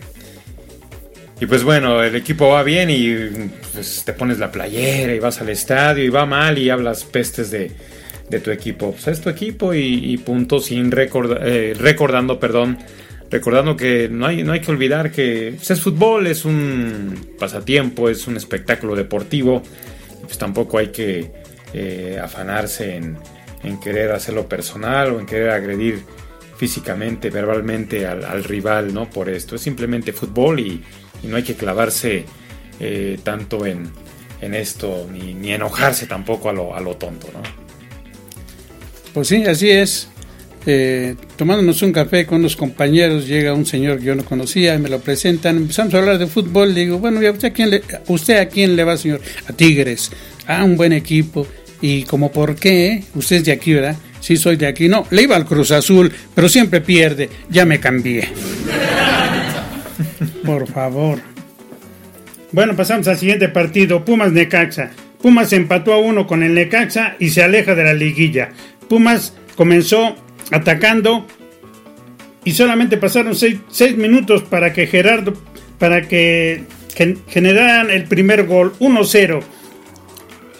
[1.40, 3.14] y pues bueno, el equipo va bien y
[3.72, 7.50] pues, te pones la playera y vas al estadio y va mal y hablas pestes
[7.50, 7.72] de,
[8.40, 8.92] tu equipo.
[8.92, 12.78] Pues es tu equipo y, punto sin eh, recordando, perdón,
[13.30, 18.10] recordando que no hay, no hay que olvidar que pues, es fútbol, es un pasatiempo,
[18.10, 19.62] es un espectáculo deportivo.
[20.20, 21.32] Pues tampoco hay que
[21.72, 23.16] eh, afanarse en,
[23.62, 26.04] en, querer hacerlo personal o en querer agredir
[26.56, 29.08] físicamente, verbalmente al, al rival, ¿no?
[29.08, 29.56] Por esto.
[29.56, 30.82] Es simplemente fútbol y
[31.22, 32.24] y no hay que clavarse
[32.78, 33.90] eh, tanto en,
[34.40, 37.42] esto, ni, enojarse tampoco a lo, a lo tonto, ¿no?
[39.12, 40.08] Pues sí, así es.
[40.66, 44.78] Eh, tomándonos un café con los compañeros, llega un señor que yo no conocía y
[44.78, 47.82] me lo presentan, empezamos a hablar de fútbol, le digo, bueno, ¿usted a quién le,
[48.08, 49.20] usted a quién le va, señor?
[49.46, 50.10] A Tigres,
[50.46, 51.46] a un buen equipo.
[51.80, 53.96] Y como por qué, usted es de aquí, ¿verdad?
[54.20, 54.88] Sí, soy de aquí.
[54.88, 57.30] No, le iba al Cruz Azul, pero siempre pierde.
[57.48, 58.28] Ya me cambié.
[60.44, 61.18] Por favor.
[62.52, 64.04] Bueno, pasamos al siguiente partido.
[64.04, 64.90] Pumas Necaxa.
[65.22, 68.50] Pumas empató a uno con el Necaxa y se aleja de la liguilla.
[68.88, 70.16] Pumas comenzó
[70.50, 71.26] atacando
[72.44, 75.34] y solamente pasaron seis, minutos para que Gerardo,
[75.78, 76.64] para que
[77.28, 79.42] generaran el primer gol, 1-0.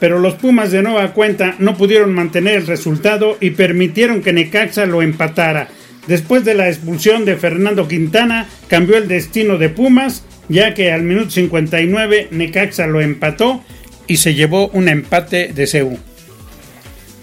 [0.00, 4.86] Pero los Pumas de nueva cuenta no pudieron mantener el resultado y permitieron que Necaxa
[4.86, 5.68] lo empatara.
[6.06, 11.02] Después de la expulsión de Fernando Quintana, cambió el destino de Pumas, ya que al
[11.02, 13.62] minuto 59 Necaxa lo empató
[14.06, 15.98] y se llevó un empate de CEU.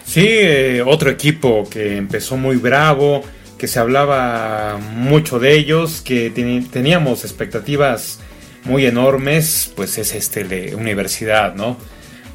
[0.05, 3.23] Sí, eh, otro equipo que empezó muy bravo,
[3.57, 8.19] que se hablaba mucho de ellos, que teníamos expectativas
[8.63, 11.77] muy enormes, pues es este de Universidad, ¿no?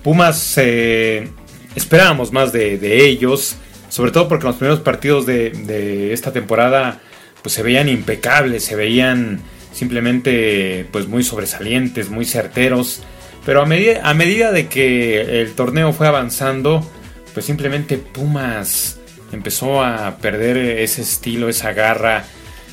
[0.02, 1.28] Pumas eh,
[1.74, 3.56] esperábamos más de, de ellos,
[3.88, 7.00] sobre todo porque los primeros partidos de, esta temporada
[7.42, 9.40] pues se veían impecables, se veían
[9.72, 13.02] simplemente pues muy sobresalientes, muy certeros,
[13.44, 16.88] pero a medida, a medida de que el torneo fue avanzando,
[17.34, 18.98] pues simplemente Pumas
[19.32, 22.24] empezó a perder ese estilo, esa garra,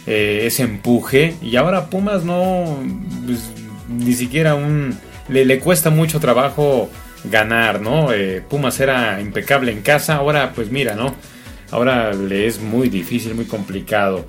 [0.07, 2.81] eh, ese empuje, y ahora Pumas no,
[3.25, 3.49] pues,
[3.89, 6.89] ni siquiera un, le, le cuesta mucho trabajo
[7.25, 8.11] ganar, ¿no?
[8.13, 11.15] Eh, Pumas era impecable en casa, ahora pues mira, ¿no?
[11.71, 14.25] ahora le es muy difícil, muy complicado.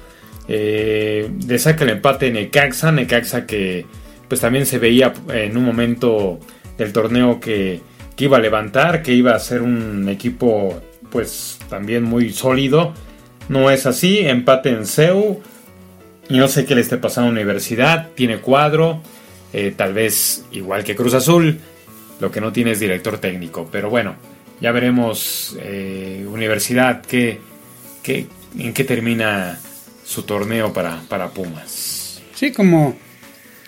[0.49, 3.87] Eh, saca el empate Necaxa, Necaxa que
[4.29, 6.39] pues también se veía en un momento
[6.79, 7.81] del torneo que,
[8.17, 12.95] que iba a levantar, que iba a ser un equipo pues también muy sólido.
[13.49, 15.41] No es así, empate en CEU.
[16.29, 19.03] Y no sé qué le esté pasando a la universidad, tiene cuadro,
[19.53, 21.59] eh, tal vez igual que Cruz Azul,
[22.21, 23.69] lo que no tiene es director técnico.
[23.71, 24.17] Pero bueno,
[24.61, 27.41] ya veremos eh, universidad que,
[28.59, 29.59] en qué termina
[30.05, 32.21] su torneo para, para Pumas.
[32.35, 32.97] Sí, como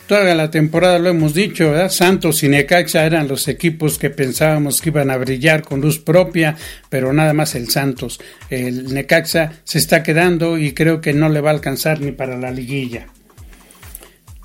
[0.06, 1.72] toda la temporada lo hemos dicho.
[1.88, 6.56] Santos y Necaxa eran los equipos que pensábamos que iban a brillar con luz propia,
[6.88, 8.20] pero nada más el Santos.
[8.50, 12.36] El Necaxa se está quedando y creo que no le va a alcanzar ni para
[12.36, 13.06] la liguilla.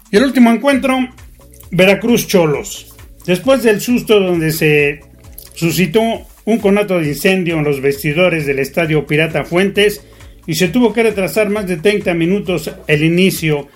[0.10, 0.98] Y el último encuentro,
[1.72, 2.97] Veracruz Cholos.
[3.28, 5.02] Después del susto donde se
[5.54, 6.02] suscitó
[6.46, 10.02] un conato de incendio en los vestidores del estadio Pirata Fuentes
[10.48, 13.68] y se tuvo que retrasar más de 30 minutos el inicio.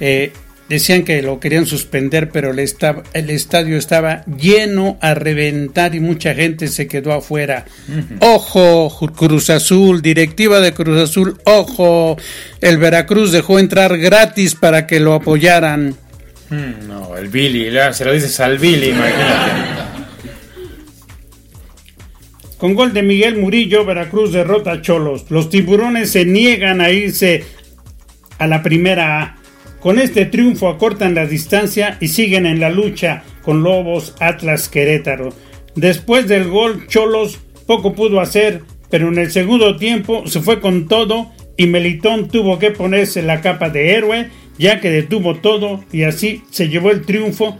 [0.00, 0.32] Eh,
[0.68, 6.34] decían que lo querían suspender, pero el, el, estadio estaba lleno a reventar y mucha
[6.34, 7.66] gente se quedó afuera.
[8.20, 12.16] Ojo, Cruz Azul, directiva de Cruz Azul, ojo,
[12.60, 15.94] el Veracruz dejó entrar gratis para que lo apoyaran.
[16.50, 19.70] Mm, no, el Billy, se lo dices al Billy, imagínate.
[22.58, 25.30] Con gol de Miguel Murillo, Veracruz derrota a Cholos.
[25.30, 27.44] Los tiburones se niegan a irse
[28.38, 29.36] a la primera A.
[29.80, 35.30] Con este triunfo acortan la distancia y siguen en la lucha con Lobos Atlas Querétaro.
[35.74, 40.86] Después del gol, Cholos poco pudo hacer, pero en el segundo tiempo se fue con
[40.86, 44.28] todo y Melitón tuvo que ponerse la capa de héroe,
[44.60, 47.56] ya que detuvo todo y así se llevó el triunfo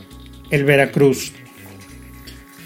[0.50, 1.32] el Veracruz.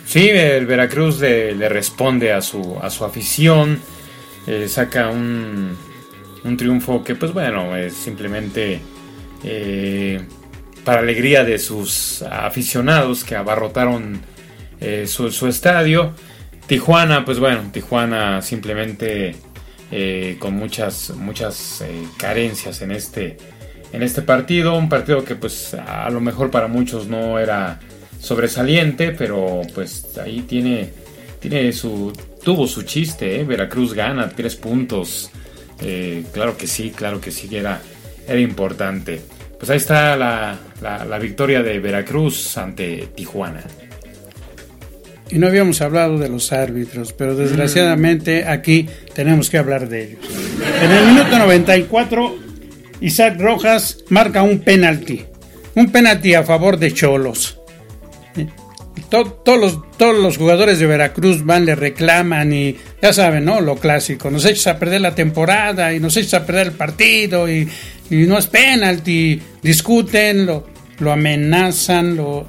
[0.06, 3.78] Sí, el Veracruz le, responde a su, a su afición,
[4.48, 5.76] eh, saca un,
[6.42, 8.80] un triunfo que pues bueno, es simplemente
[9.44, 10.20] eh,
[10.82, 14.20] para alegría de sus aficionados que abarrotaron
[14.80, 16.12] eh, su, estadio.
[16.66, 19.36] Tijuana, pues bueno, Tijuana simplemente
[20.40, 21.84] con muchas, muchas
[22.16, 23.36] carencias en este,
[23.94, 24.76] en este partido.
[24.76, 27.78] Un partido que pues a lo mejor para muchos no era
[28.20, 30.90] sobresaliente, pero pues ahí tiene,
[31.40, 33.44] tiene su, tuvo su chiste.
[33.44, 35.30] Veracruz gana tres puntos.
[36.32, 37.80] claro que sí, claro que sí, era,
[38.26, 39.20] era importante.
[39.58, 43.62] Pues ahí está la, victoria de Veracruz ante Tijuana.
[45.30, 50.20] Y no habíamos hablado de los árbitros, pero desgraciadamente aquí tenemos que hablar de ellos.
[50.82, 52.36] En el minuto 94,
[53.00, 55.24] Isaac Rojas marca un penalti.
[55.74, 57.58] Un penalti a favor de Cholos.
[59.10, 63.60] Todos los, jugadores de Veracruz van, le reclaman y ya saben, ¿no?
[63.60, 64.30] Lo clásico.
[64.30, 67.68] Nos echas a perder la temporada y nos echas a perder el partido y
[68.10, 70.66] no es penalti, discuten, lo,
[70.98, 72.46] lo amenazan, lo,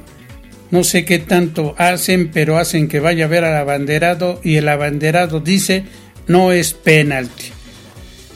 [0.71, 4.67] no sé qué tanto hacen, pero hacen que vaya a ver al abanderado y el
[4.67, 5.83] abanderado dice
[6.27, 7.51] no es penalti.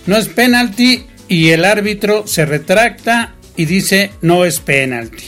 [0.06, 5.26] No es penalti y el árbitro se retracta y dice no es penalti.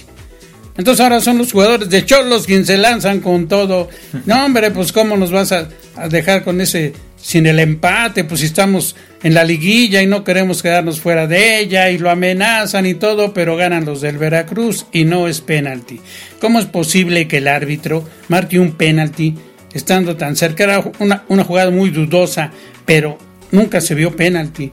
[0.78, 3.88] Entonces ahora son los jugadores de Cholos quienes se lanzan con todo.
[4.26, 8.40] No, hombre, pues cómo nos vas a, a dejar con ese sin el empate, pues
[8.40, 12.88] si estamos en la liguilla y no queremos quedarnos fuera de ella y lo amenazan
[12.88, 16.02] y todo, pero ganan los del Veracruz y no es penalti.
[16.40, 19.36] ¿Cómo es posible que el árbitro marque un penalti
[19.72, 20.64] estando tan cerca?
[20.64, 22.52] Era una, una jugada muy dudosa,
[22.86, 23.20] pero
[23.52, 24.72] nunca se vio penalti.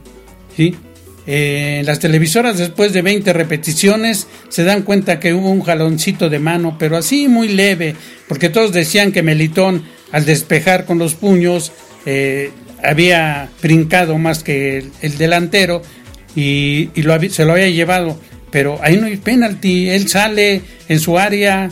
[0.55, 0.75] ¿sí?
[1.27, 6.39] Eh, las televisoras después de 20 repeticiones se dan cuenta que hubo un jaloncito de
[6.39, 7.95] mano, pero así muy leve,
[8.27, 11.71] porque todos decían que Melitón al despejar con los puños
[12.05, 12.51] eh,
[12.83, 15.81] había brincado más que el, delantero
[16.35, 18.19] y, lo, se lo había llevado.
[18.51, 19.89] Pero ahí no hay penalti.
[19.89, 21.69] Él sale en su área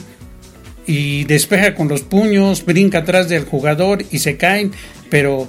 [0.86, 4.72] y despeja con los puños, brinca atrás del jugador y se caen.
[5.10, 5.48] Pero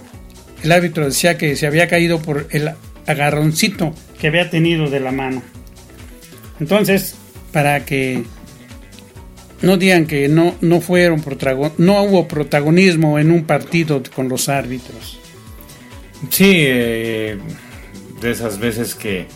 [0.62, 2.70] el árbitro decía que se había caído por el
[3.08, 5.42] agarroncito que había tenido de la mano.
[6.60, 7.16] Entonces,
[7.52, 8.24] para que
[9.62, 11.24] no digan que no, no fueron
[11.78, 15.18] no hubo protagonismo en un partido con los árbitros.
[16.30, 17.38] Sí, eh,
[18.20, 19.26] de esas veces que,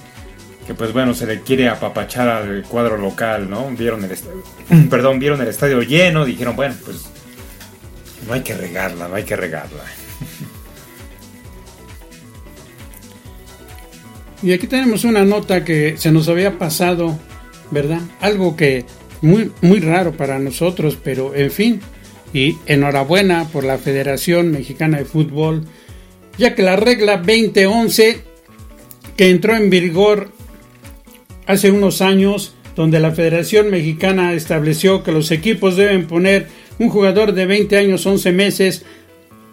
[0.67, 3.71] que, pues bueno, se le quiere apapachar al cuadro local, ¿no?
[3.71, 4.11] Vieron el
[4.91, 7.07] perdón, vieron el estadio lleno, dijeron, bueno, pues
[8.27, 9.83] no hay que regarla, no hay que regarla.
[14.43, 17.19] Y aquí tenemos una nota que se nos había pasado,
[17.71, 18.01] ¿verdad?
[18.21, 18.85] Algo que
[19.21, 21.81] muy, muy raro para nosotros, pero en fin,
[22.33, 25.65] y enhorabuena por la Federación Mexicana de Fútbol
[26.39, 28.21] ya que la regla 2011
[29.17, 30.33] que entró en vigor
[31.47, 36.47] hace unos años, donde la Federación Mexicana estableció que los equipos deben poner
[36.79, 38.85] un jugador de 20 años 11 meses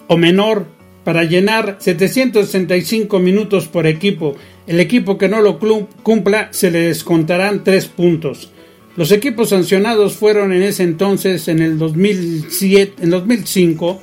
[0.07, 0.67] o menor
[1.03, 4.35] para llenar 765 minutos por equipo.
[4.67, 5.59] El equipo que no lo
[6.03, 8.51] cumpla se le descontarán 3 puntos.
[8.95, 14.01] Los equipos sancionados fueron en ese entonces, en el 2007, en 2005,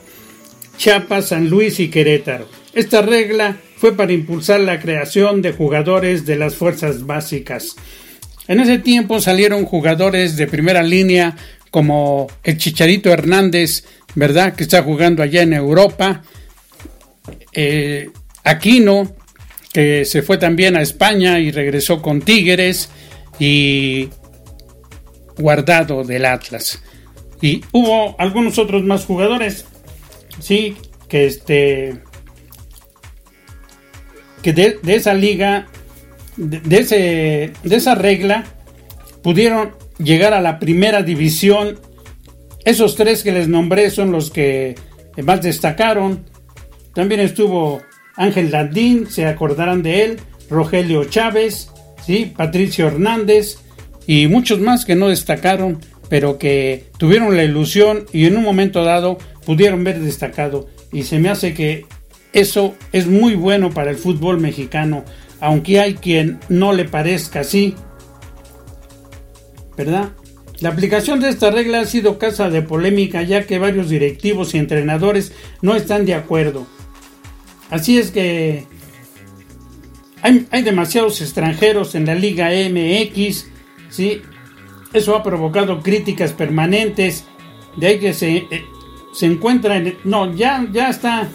[0.78, 2.48] Chiapas, San Luis y Querétaro.
[2.72, 7.76] Esta regla fue para impulsar la creación de jugadores de las fuerzas básicas.
[8.48, 11.36] En ese tiempo salieron jugadores de primera línea
[11.70, 13.84] como el Chicharito Hernández,
[14.14, 14.54] ¿verdad?
[14.54, 16.22] Que está jugando allá en Europa.
[17.52, 18.10] Eh,
[18.44, 19.14] Aquino,
[19.72, 22.90] que se fue también a España y regresó con Tigres.
[23.38, 24.08] Y
[25.38, 26.82] Guardado del Atlas.
[27.42, 29.66] Y hubo algunos otros más jugadores,
[30.40, 30.76] sí,
[31.08, 32.00] que este
[34.42, 35.66] que de, esa liga,
[36.36, 38.44] de, esa regla,
[39.22, 41.80] pudieron llegar a la primera división.
[42.64, 44.76] Esos tres que les nombré son los que
[45.22, 46.24] más destacaron.
[46.96, 47.82] También estuvo
[48.16, 50.16] Ángel Landín, se acordarán de él,
[50.48, 51.68] Rogelio Chávez,
[52.02, 52.32] ¿sí?
[52.34, 53.58] Patricio Hernández
[54.06, 55.78] y muchos más que no destacaron,
[56.08, 60.68] pero que tuvieron la ilusión y en un momento dado pudieron ver destacado.
[60.90, 61.84] Y se me hace que
[62.32, 65.04] eso es muy bueno para el fútbol mexicano,
[65.38, 67.74] aunque hay quien no le parezca así.
[69.76, 70.12] ¿Verdad?
[70.60, 74.58] La aplicación de esta regla ha sido casa de polémica ya que varios directivos y
[74.58, 76.66] entrenadores no están de acuerdo.
[77.70, 78.66] Así es que
[80.22, 83.46] hay, demasiados extranjeros en la Liga MX,
[83.90, 84.22] ¿sí?
[84.92, 87.24] Eso ha provocado críticas permanentes,
[87.76, 88.64] de ahí que se, eh,
[89.12, 89.96] se encuentra en...
[90.04, 91.28] No, ya, ya está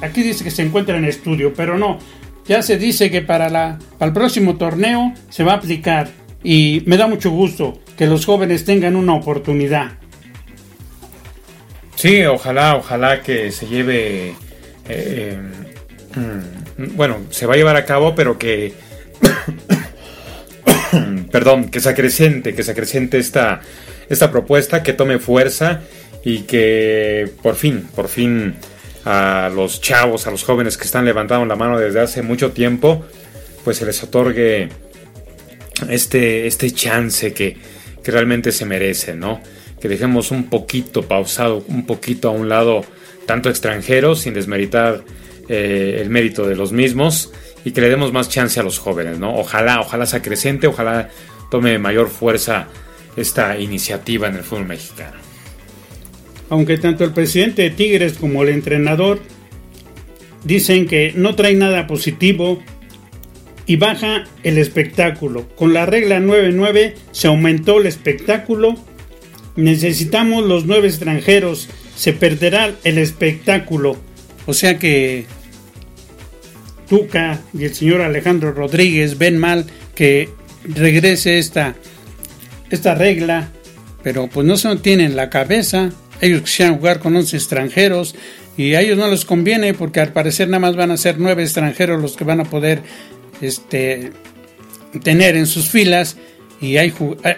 [0.00, 1.98] aquí dice que se encuentra en estudio, pero no.
[2.46, 6.10] Ya se dice que para, la, para el próximo torneo se va a aplicar
[6.42, 9.92] y me da mucho gusto que los jóvenes tengan una oportunidad.
[11.94, 14.34] Sí, ojalá, ojalá que se lleve,
[14.90, 15.38] eh,
[16.16, 18.72] mm, bueno, se va a llevar a cabo, pero que,
[21.30, 23.60] perdón, que se acrecente, que se acrecente esta,
[24.08, 25.80] esta propuesta, que tome fuerza
[26.24, 28.54] y que por fin, por fin
[29.04, 33.04] a los chavos, a los jóvenes que están levantando la mano desde hace mucho tiempo,
[33.64, 34.68] pues se les otorgue
[35.88, 37.56] este, este chance que,
[38.02, 39.40] realmente se merece, ¿no?
[39.80, 42.84] Que dejemos un poquito pausado, un poquito a un lado,
[43.30, 45.04] tanto extranjeros, sin desmeritar
[45.48, 47.32] eh, el mérito de los mismos,
[47.64, 49.36] y que le demos más chance a los jóvenes, ¿no?
[49.36, 51.08] Ojalá, ojalá sea creciente, ojalá
[51.50, 52.68] tome mayor fuerza
[53.16, 55.30] esta iniciativa en el fútbol mexicano
[56.50, 59.20] aunque tanto el presidente de Tigres como el entrenador
[60.44, 62.60] dicen que no trae nada positivo
[63.66, 65.48] y baja el espectáculo.
[65.54, 68.74] Con la regla 9-9 se aumentó el espectáculo.
[69.54, 71.68] Necesitamos los nueve extranjeros.
[72.00, 73.98] Se perderá el espectáculo.
[74.46, 75.26] O sea que
[76.88, 80.30] Tuca y el señor Alejandro Rodríguez ven mal que
[80.64, 81.74] regrese esta,
[82.70, 83.50] esta regla,
[84.02, 85.90] pero pues no se tienen la cabeza
[86.20, 88.14] ellos quisieran jugar con 11 extranjeros
[88.56, 91.42] y a ellos no les conviene porque al parecer nada más van a ser 9
[91.42, 92.82] extranjeros los que van a poder
[93.40, 94.12] este,
[95.02, 96.16] tener en sus filas
[96.60, 96.92] y hay,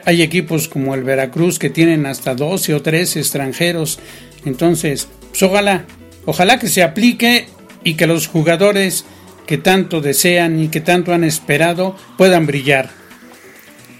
[0.05, 4.01] hay equipos como el Veracruz que tienen hasta 12 o 13 extranjeros.
[4.45, 5.85] Entonces, pues ojalá,
[6.25, 7.47] ojalá que se aplique
[7.85, 9.05] y que los jugadores
[9.47, 12.91] que tanto desean y que tanto han esperado puedan brillar.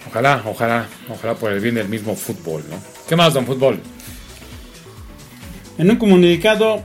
[0.09, 2.77] Ojalá, ojalá, ojalá por el bien del mismo fútbol, ¿no?
[3.09, 3.81] ¿Qué más, don Fútbol?
[5.79, 6.85] En un comunicado,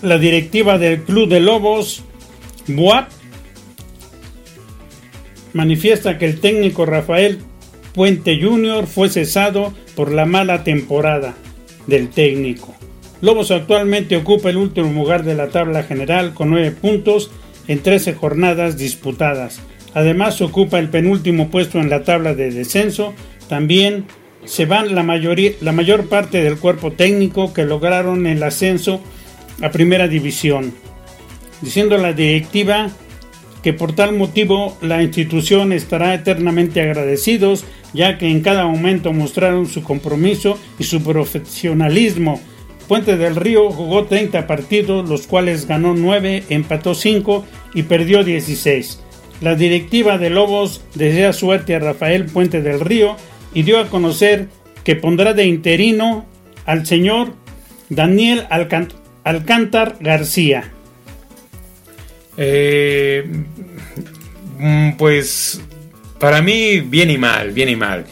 [0.00, 2.04] la directiva del Club de Lobos,
[2.68, 3.08] BUAP,
[5.54, 7.40] manifiesta que el técnico Rafael
[7.94, 8.86] Puente Jr.
[8.86, 11.34] fue cesado por la mala temporada
[11.86, 12.74] del técnico.
[13.20, 17.30] Lobos actualmente ocupa el último lugar de la tabla general con 9 puntos
[17.68, 19.60] en 13 jornadas disputadas.
[19.94, 23.14] Además ocupa el penúltimo puesto en la tabla de descenso,
[23.48, 24.06] también
[24.44, 25.02] se van la,
[25.60, 29.00] la mayor parte del cuerpo técnico que lograron el ascenso
[29.60, 30.72] a primera división,
[31.60, 32.90] diciendo la directiva
[33.62, 39.66] que por tal motivo la institución estará eternamente agradecidos, ya que en cada momento mostraron
[39.66, 42.40] su compromiso y su profesionalismo.
[42.88, 47.44] Puente del Río jugó 30 partidos, los cuales ganó 9, empató 5
[47.74, 49.00] y perdió 16.
[49.40, 53.16] La directiva de Lobos desea suerte a Rafael Puente del Río
[53.54, 54.48] y dio a conocer
[54.84, 56.26] que pondrá de interino
[56.64, 57.34] al señor
[57.88, 58.46] Daniel
[59.24, 60.72] Alcántar García.
[62.36, 63.24] Eh,
[64.58, 65.60] mm, pues
[66.18, 68.06] para mí bien y mal, bien y mal.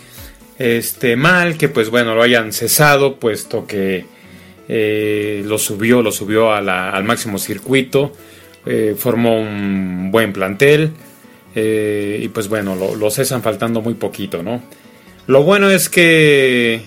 [0.59, 4.05] Este mal que pues bueno lo hayan cesado puesto que
[4.69, 8.13] eh, lo subió, lo subió al máximo circuito,
[8.67, 10.93] eh, formó un buen plantel
[11.53, 14.63] y pues bueno lo, lo cesan faltando muy poquito, ¿no?
[15.27, 16.83] Lo bueno es que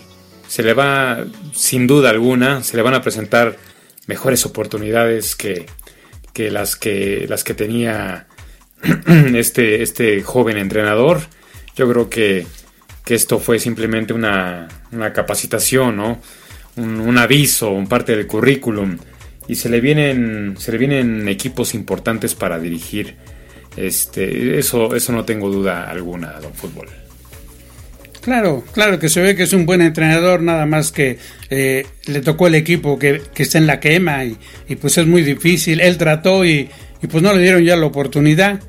[0.47, 3.57] se le va, sin duda alguna, se le van a presentar
[4.07, 5.65] mejores oportunidades que,
[6.35, 8.27] las que las que tenía
[9.35, 11.21] este, este joven entrenador.
[11.75, 12.45] Yo creo que,
[13.07, 14.67] esto fue simplemente una,
[15.13, 16.19] capacitación, ¿no?
[16.75, 18.97] Un, aviso, un parte del currículum.
[19.47, 23.15] Y se le vienen, se le vienen equipos importantes para dirigir.
[23.75, 26.87] Este, eso, eso no tengo duda alguna, don Fútbol.
[28.23, 31.17] Claro, claro que se ve que es un buen entrenador, nada más que
[31.49, 34.37] eh, le tocó el equipo que, está en la quema y,
[34.77, 35.81] pues es muy difícil.
[35.81, 36.69] Él trató y,
[37.11, 38.61] pues no le dieron ya la oportunidad.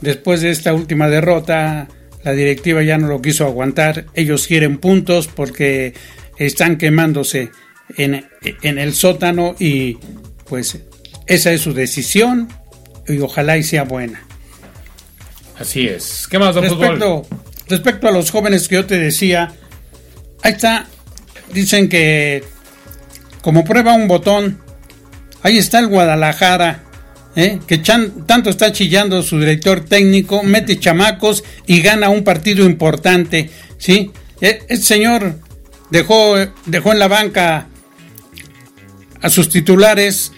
[0.00, 1.86] Después de esta última derrota,
[2.24, 4.06] la directiva ya no lo quiso aguantar.
[4.14, 5.92] Ellos quieren puntos porque
[6.38, 7.50] están quemándose
[7.98, 8.24] en,
[8.62, 9.98] el sótano y
[10.48, 10.78] pues
[11.26, 12.48] esa es su decisión
[13.06, 14.26] y ojalá y sea buena.
[15.58, 16.26] Así es.
[16.26, 17.26] ¿Qué más, don Respecto,
[17.68, 19.52] respecto a los jóvenes que yo te decía,
[20.42, 20.86] ahí está,
[21.52, 22.44] dicen que
[23.42, 24.58] como prueba un botón,
[25.42, 26.84] ahí está el Guadalajara,
[27.36, 27.60] ¿eh?
[27.66, 34.10] que tanto está chillando su director técnico, mete chamacos y gana un partido importante, ¿sí?
[34.40, 35.38] E, este señor
[35.90, 36.36] dejó,
[36.66, 37.68] dejó en la banca
[39.20, 40.32] a sus titulares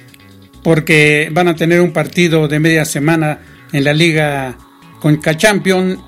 [0.63, 3.41] porque van a tener un partido de media semana
[3.73, 4.59] en la liga
[5.01, 5.99] con Champions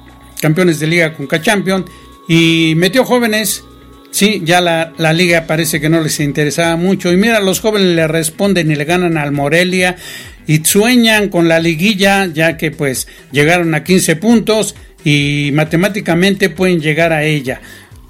[0.41, 1.85] campeones de liga con K-Champion
[2.29, 3.65] y metió jóvenes.
[4.11, 7.13] Sí, ya la, liga parece que no les interesaba mucho.
[7.13, 9.97] Y mira, los jóvenes le responden y le ganan al Morelia
[10.47, 14.75] y sueñan con la liguilla, ya que pues llegaron a 15 puntos
[15.05, 17.61] y matemáticamente pueden llegar a ella.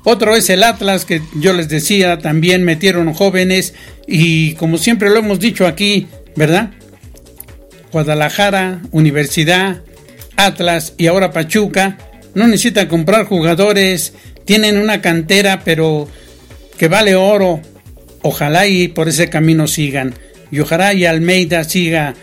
[0.04, 3.74] Otro es el Atlas, que yo les decía, también metieron jóvenes
[4.06, 6.06] y como siempre lo hemos dicho aquí,
[6.36, 6.70] ¿verdad?
[7.92, 9.82] Guadalajara, Universidad,
[10.36, 11.98] Atlas y ahora Pachuca
[12.38, 14.14] no necesitan comprar jugadores,
[14.44, 16.08] tienen una cantera, pero
[16.78, 17.60] que vale oro.
[18.22, 20.14] Ojalá y por ese camino sigan.
[20.50, 22.14] Y ojalá y Almeida siga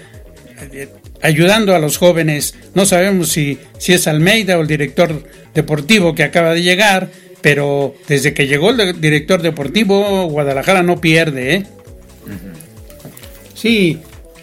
[0.71, 0.89] eh,
[1.21, 2.55] ayudando a los jóvenes.
[2.73, 7.09] No sabemos si, si es Almeida o el director deportivo que acaba de llegar,
[7.41, 11.55] pero desde que llegó el director deportivo, Guadalajara no pierde.
[11.55, 11.63] ¿eh?
[13.53, 13.99] Sí,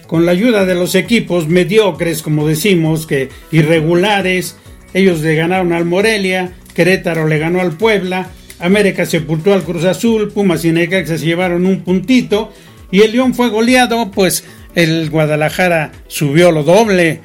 [0.06, 4.56] con la ayuda de los equipos mediocres, como decimos, que irregulares,
[4.94, 8.28] ellos le ganaron al Morelia, Querétaro le ganó al Puebla,
[8.58, 12.52] América sepultó al Cruz Azul, Pumas y Necaxa se llevaron un puntito
[12.90, 17.20] y el León fue goleado, pues el Guadalajara subió lo doble,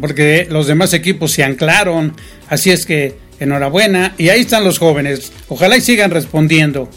[0.00, 2.14] porque los demás equipos se anclaron,
[2.48, 6.88] así es que enhorabuena y ahí están los jóvenes, ojalá y sigan respondiendo.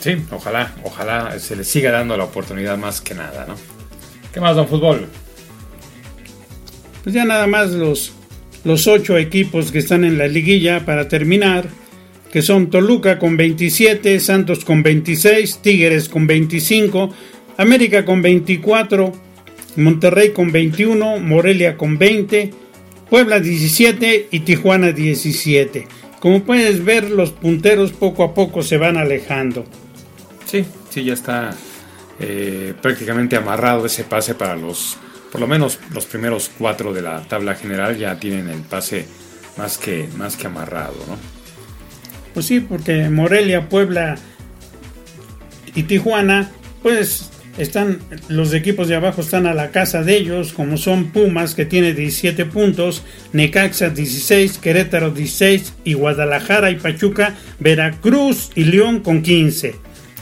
[0.00, 3.54] Sí, ojalá, ojalá se les siga dando la oportunidad más que nada, ¿no?
[4.32, 5.08] ¿Qué más, don Fútbol?
[7.02, 8.12] Pues ya nada más los
[8.64, 11.68] los ocho equipos que están en la liguilla para terminar,
[12.32, 17.12] que son Toluca con 27, Santos con 26, Tigres con 25,
[17.56, 19.12] América con 24,
[19.76, 22.50] Monterrey con 21, Morelia con 20,
[23.08, 25.86] Puebla 17 y Tijuana 17.
[26.20, 29.64] Como puedes ver, los punteros poco a poco se van alejando.
[30.44, 31.56] Sí, sí, ya está
[32.20, 34.98] eh, prácticamente amarrado ese pase para los
[35.30, 39.06] por lo menos los primeros cuatro de la tabla general ya tienen el pase
[39.56, 41.16] más que, más que amarrado, ¿no?
[42.34, 44.16] Pues sí, porque Morelia, Puebla
[45.74, 46.50] y Tijuana,
[46.82, 51.54] pues están, los equipos de abajo están a la casa de ellos, como son Pumas,
[51.54, 53.02] que tiene 17 puntos,
[53.32, 59.74] Necaxa 16, Querétaro 16 y Guadalajara y Pachuca, Veracruz y León con 15.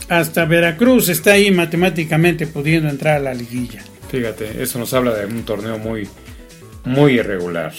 [0.08, 3.82] Hasta Veracruz está ahí matemáticamente pudiendo entrar a la liguilla.
[4.10, 6.08] Fíjate, eso nos habla de un torneo muy,
[6.84, 7.72] muy irregular.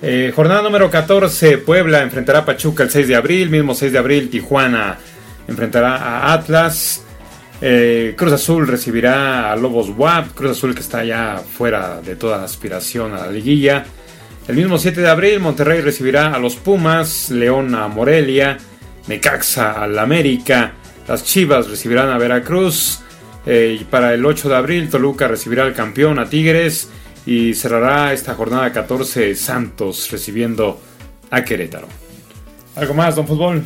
[0.00, 3.98] Eh, jornada número 14, Puebla enfrentará a Pachuca el 6 de abril, mismo 6 de
[3.98, 4.98] abril Tijuana
[5.46, 7.04] enfrentará a Atlas,
[7.60, 12.42] eh, Cruz Azul recibirá a Lobos WAP, Cruz Azul que está ya fuera de toda
[12.42, 13.84] aspiración a la liguilla.
[14.48, 18.58] El mismo 7 de abril Monterrey recibirá a los Pumas, León a Morelia,
[19.06, 20.72] Necaxa al América,
[21.06, 23.00] las Chivas recibirán a Veracruz,
[23.46, 26.88] eh, para el 8 de abril, Toluca recibirá al campeón a Tigres
[27.26, 30.80] y cerrará esta jornada 14 Santos recibiendo
[31.30, 31.88] a Querétaro.
[32.76, 33.62] ¿Algo más, don Fútbol?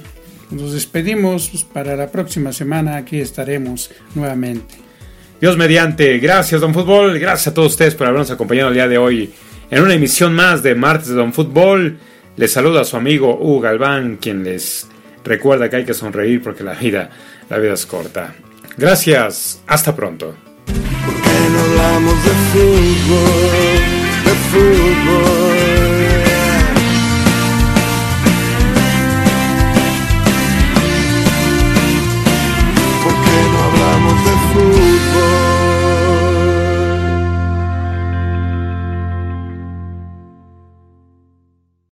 [0.51, 1.49] Nos despedimos.
[1.49, 4.77] Pues, para la próxima semana aquí estaremos nuevamente.
[5.41, 6.19] Dios mediante.
[6.19, 7.19] Gracias, don Fútbol.
[7.19, 9.33] Gracias a todos ustedes por habernos acompañado el día de hoy
[9.71, 11.99] en una emisión más de Martes de Don Fútbol.
[12.37, 14.89] Les saluda a su amigo Hugo Galván, quien les
[15.25, 17.11] recuerda que hay que sonreír porque la vida,
[17.49, 18.35] la vida es corta.
[18.77, 20.35] Gracias, hasta pronto.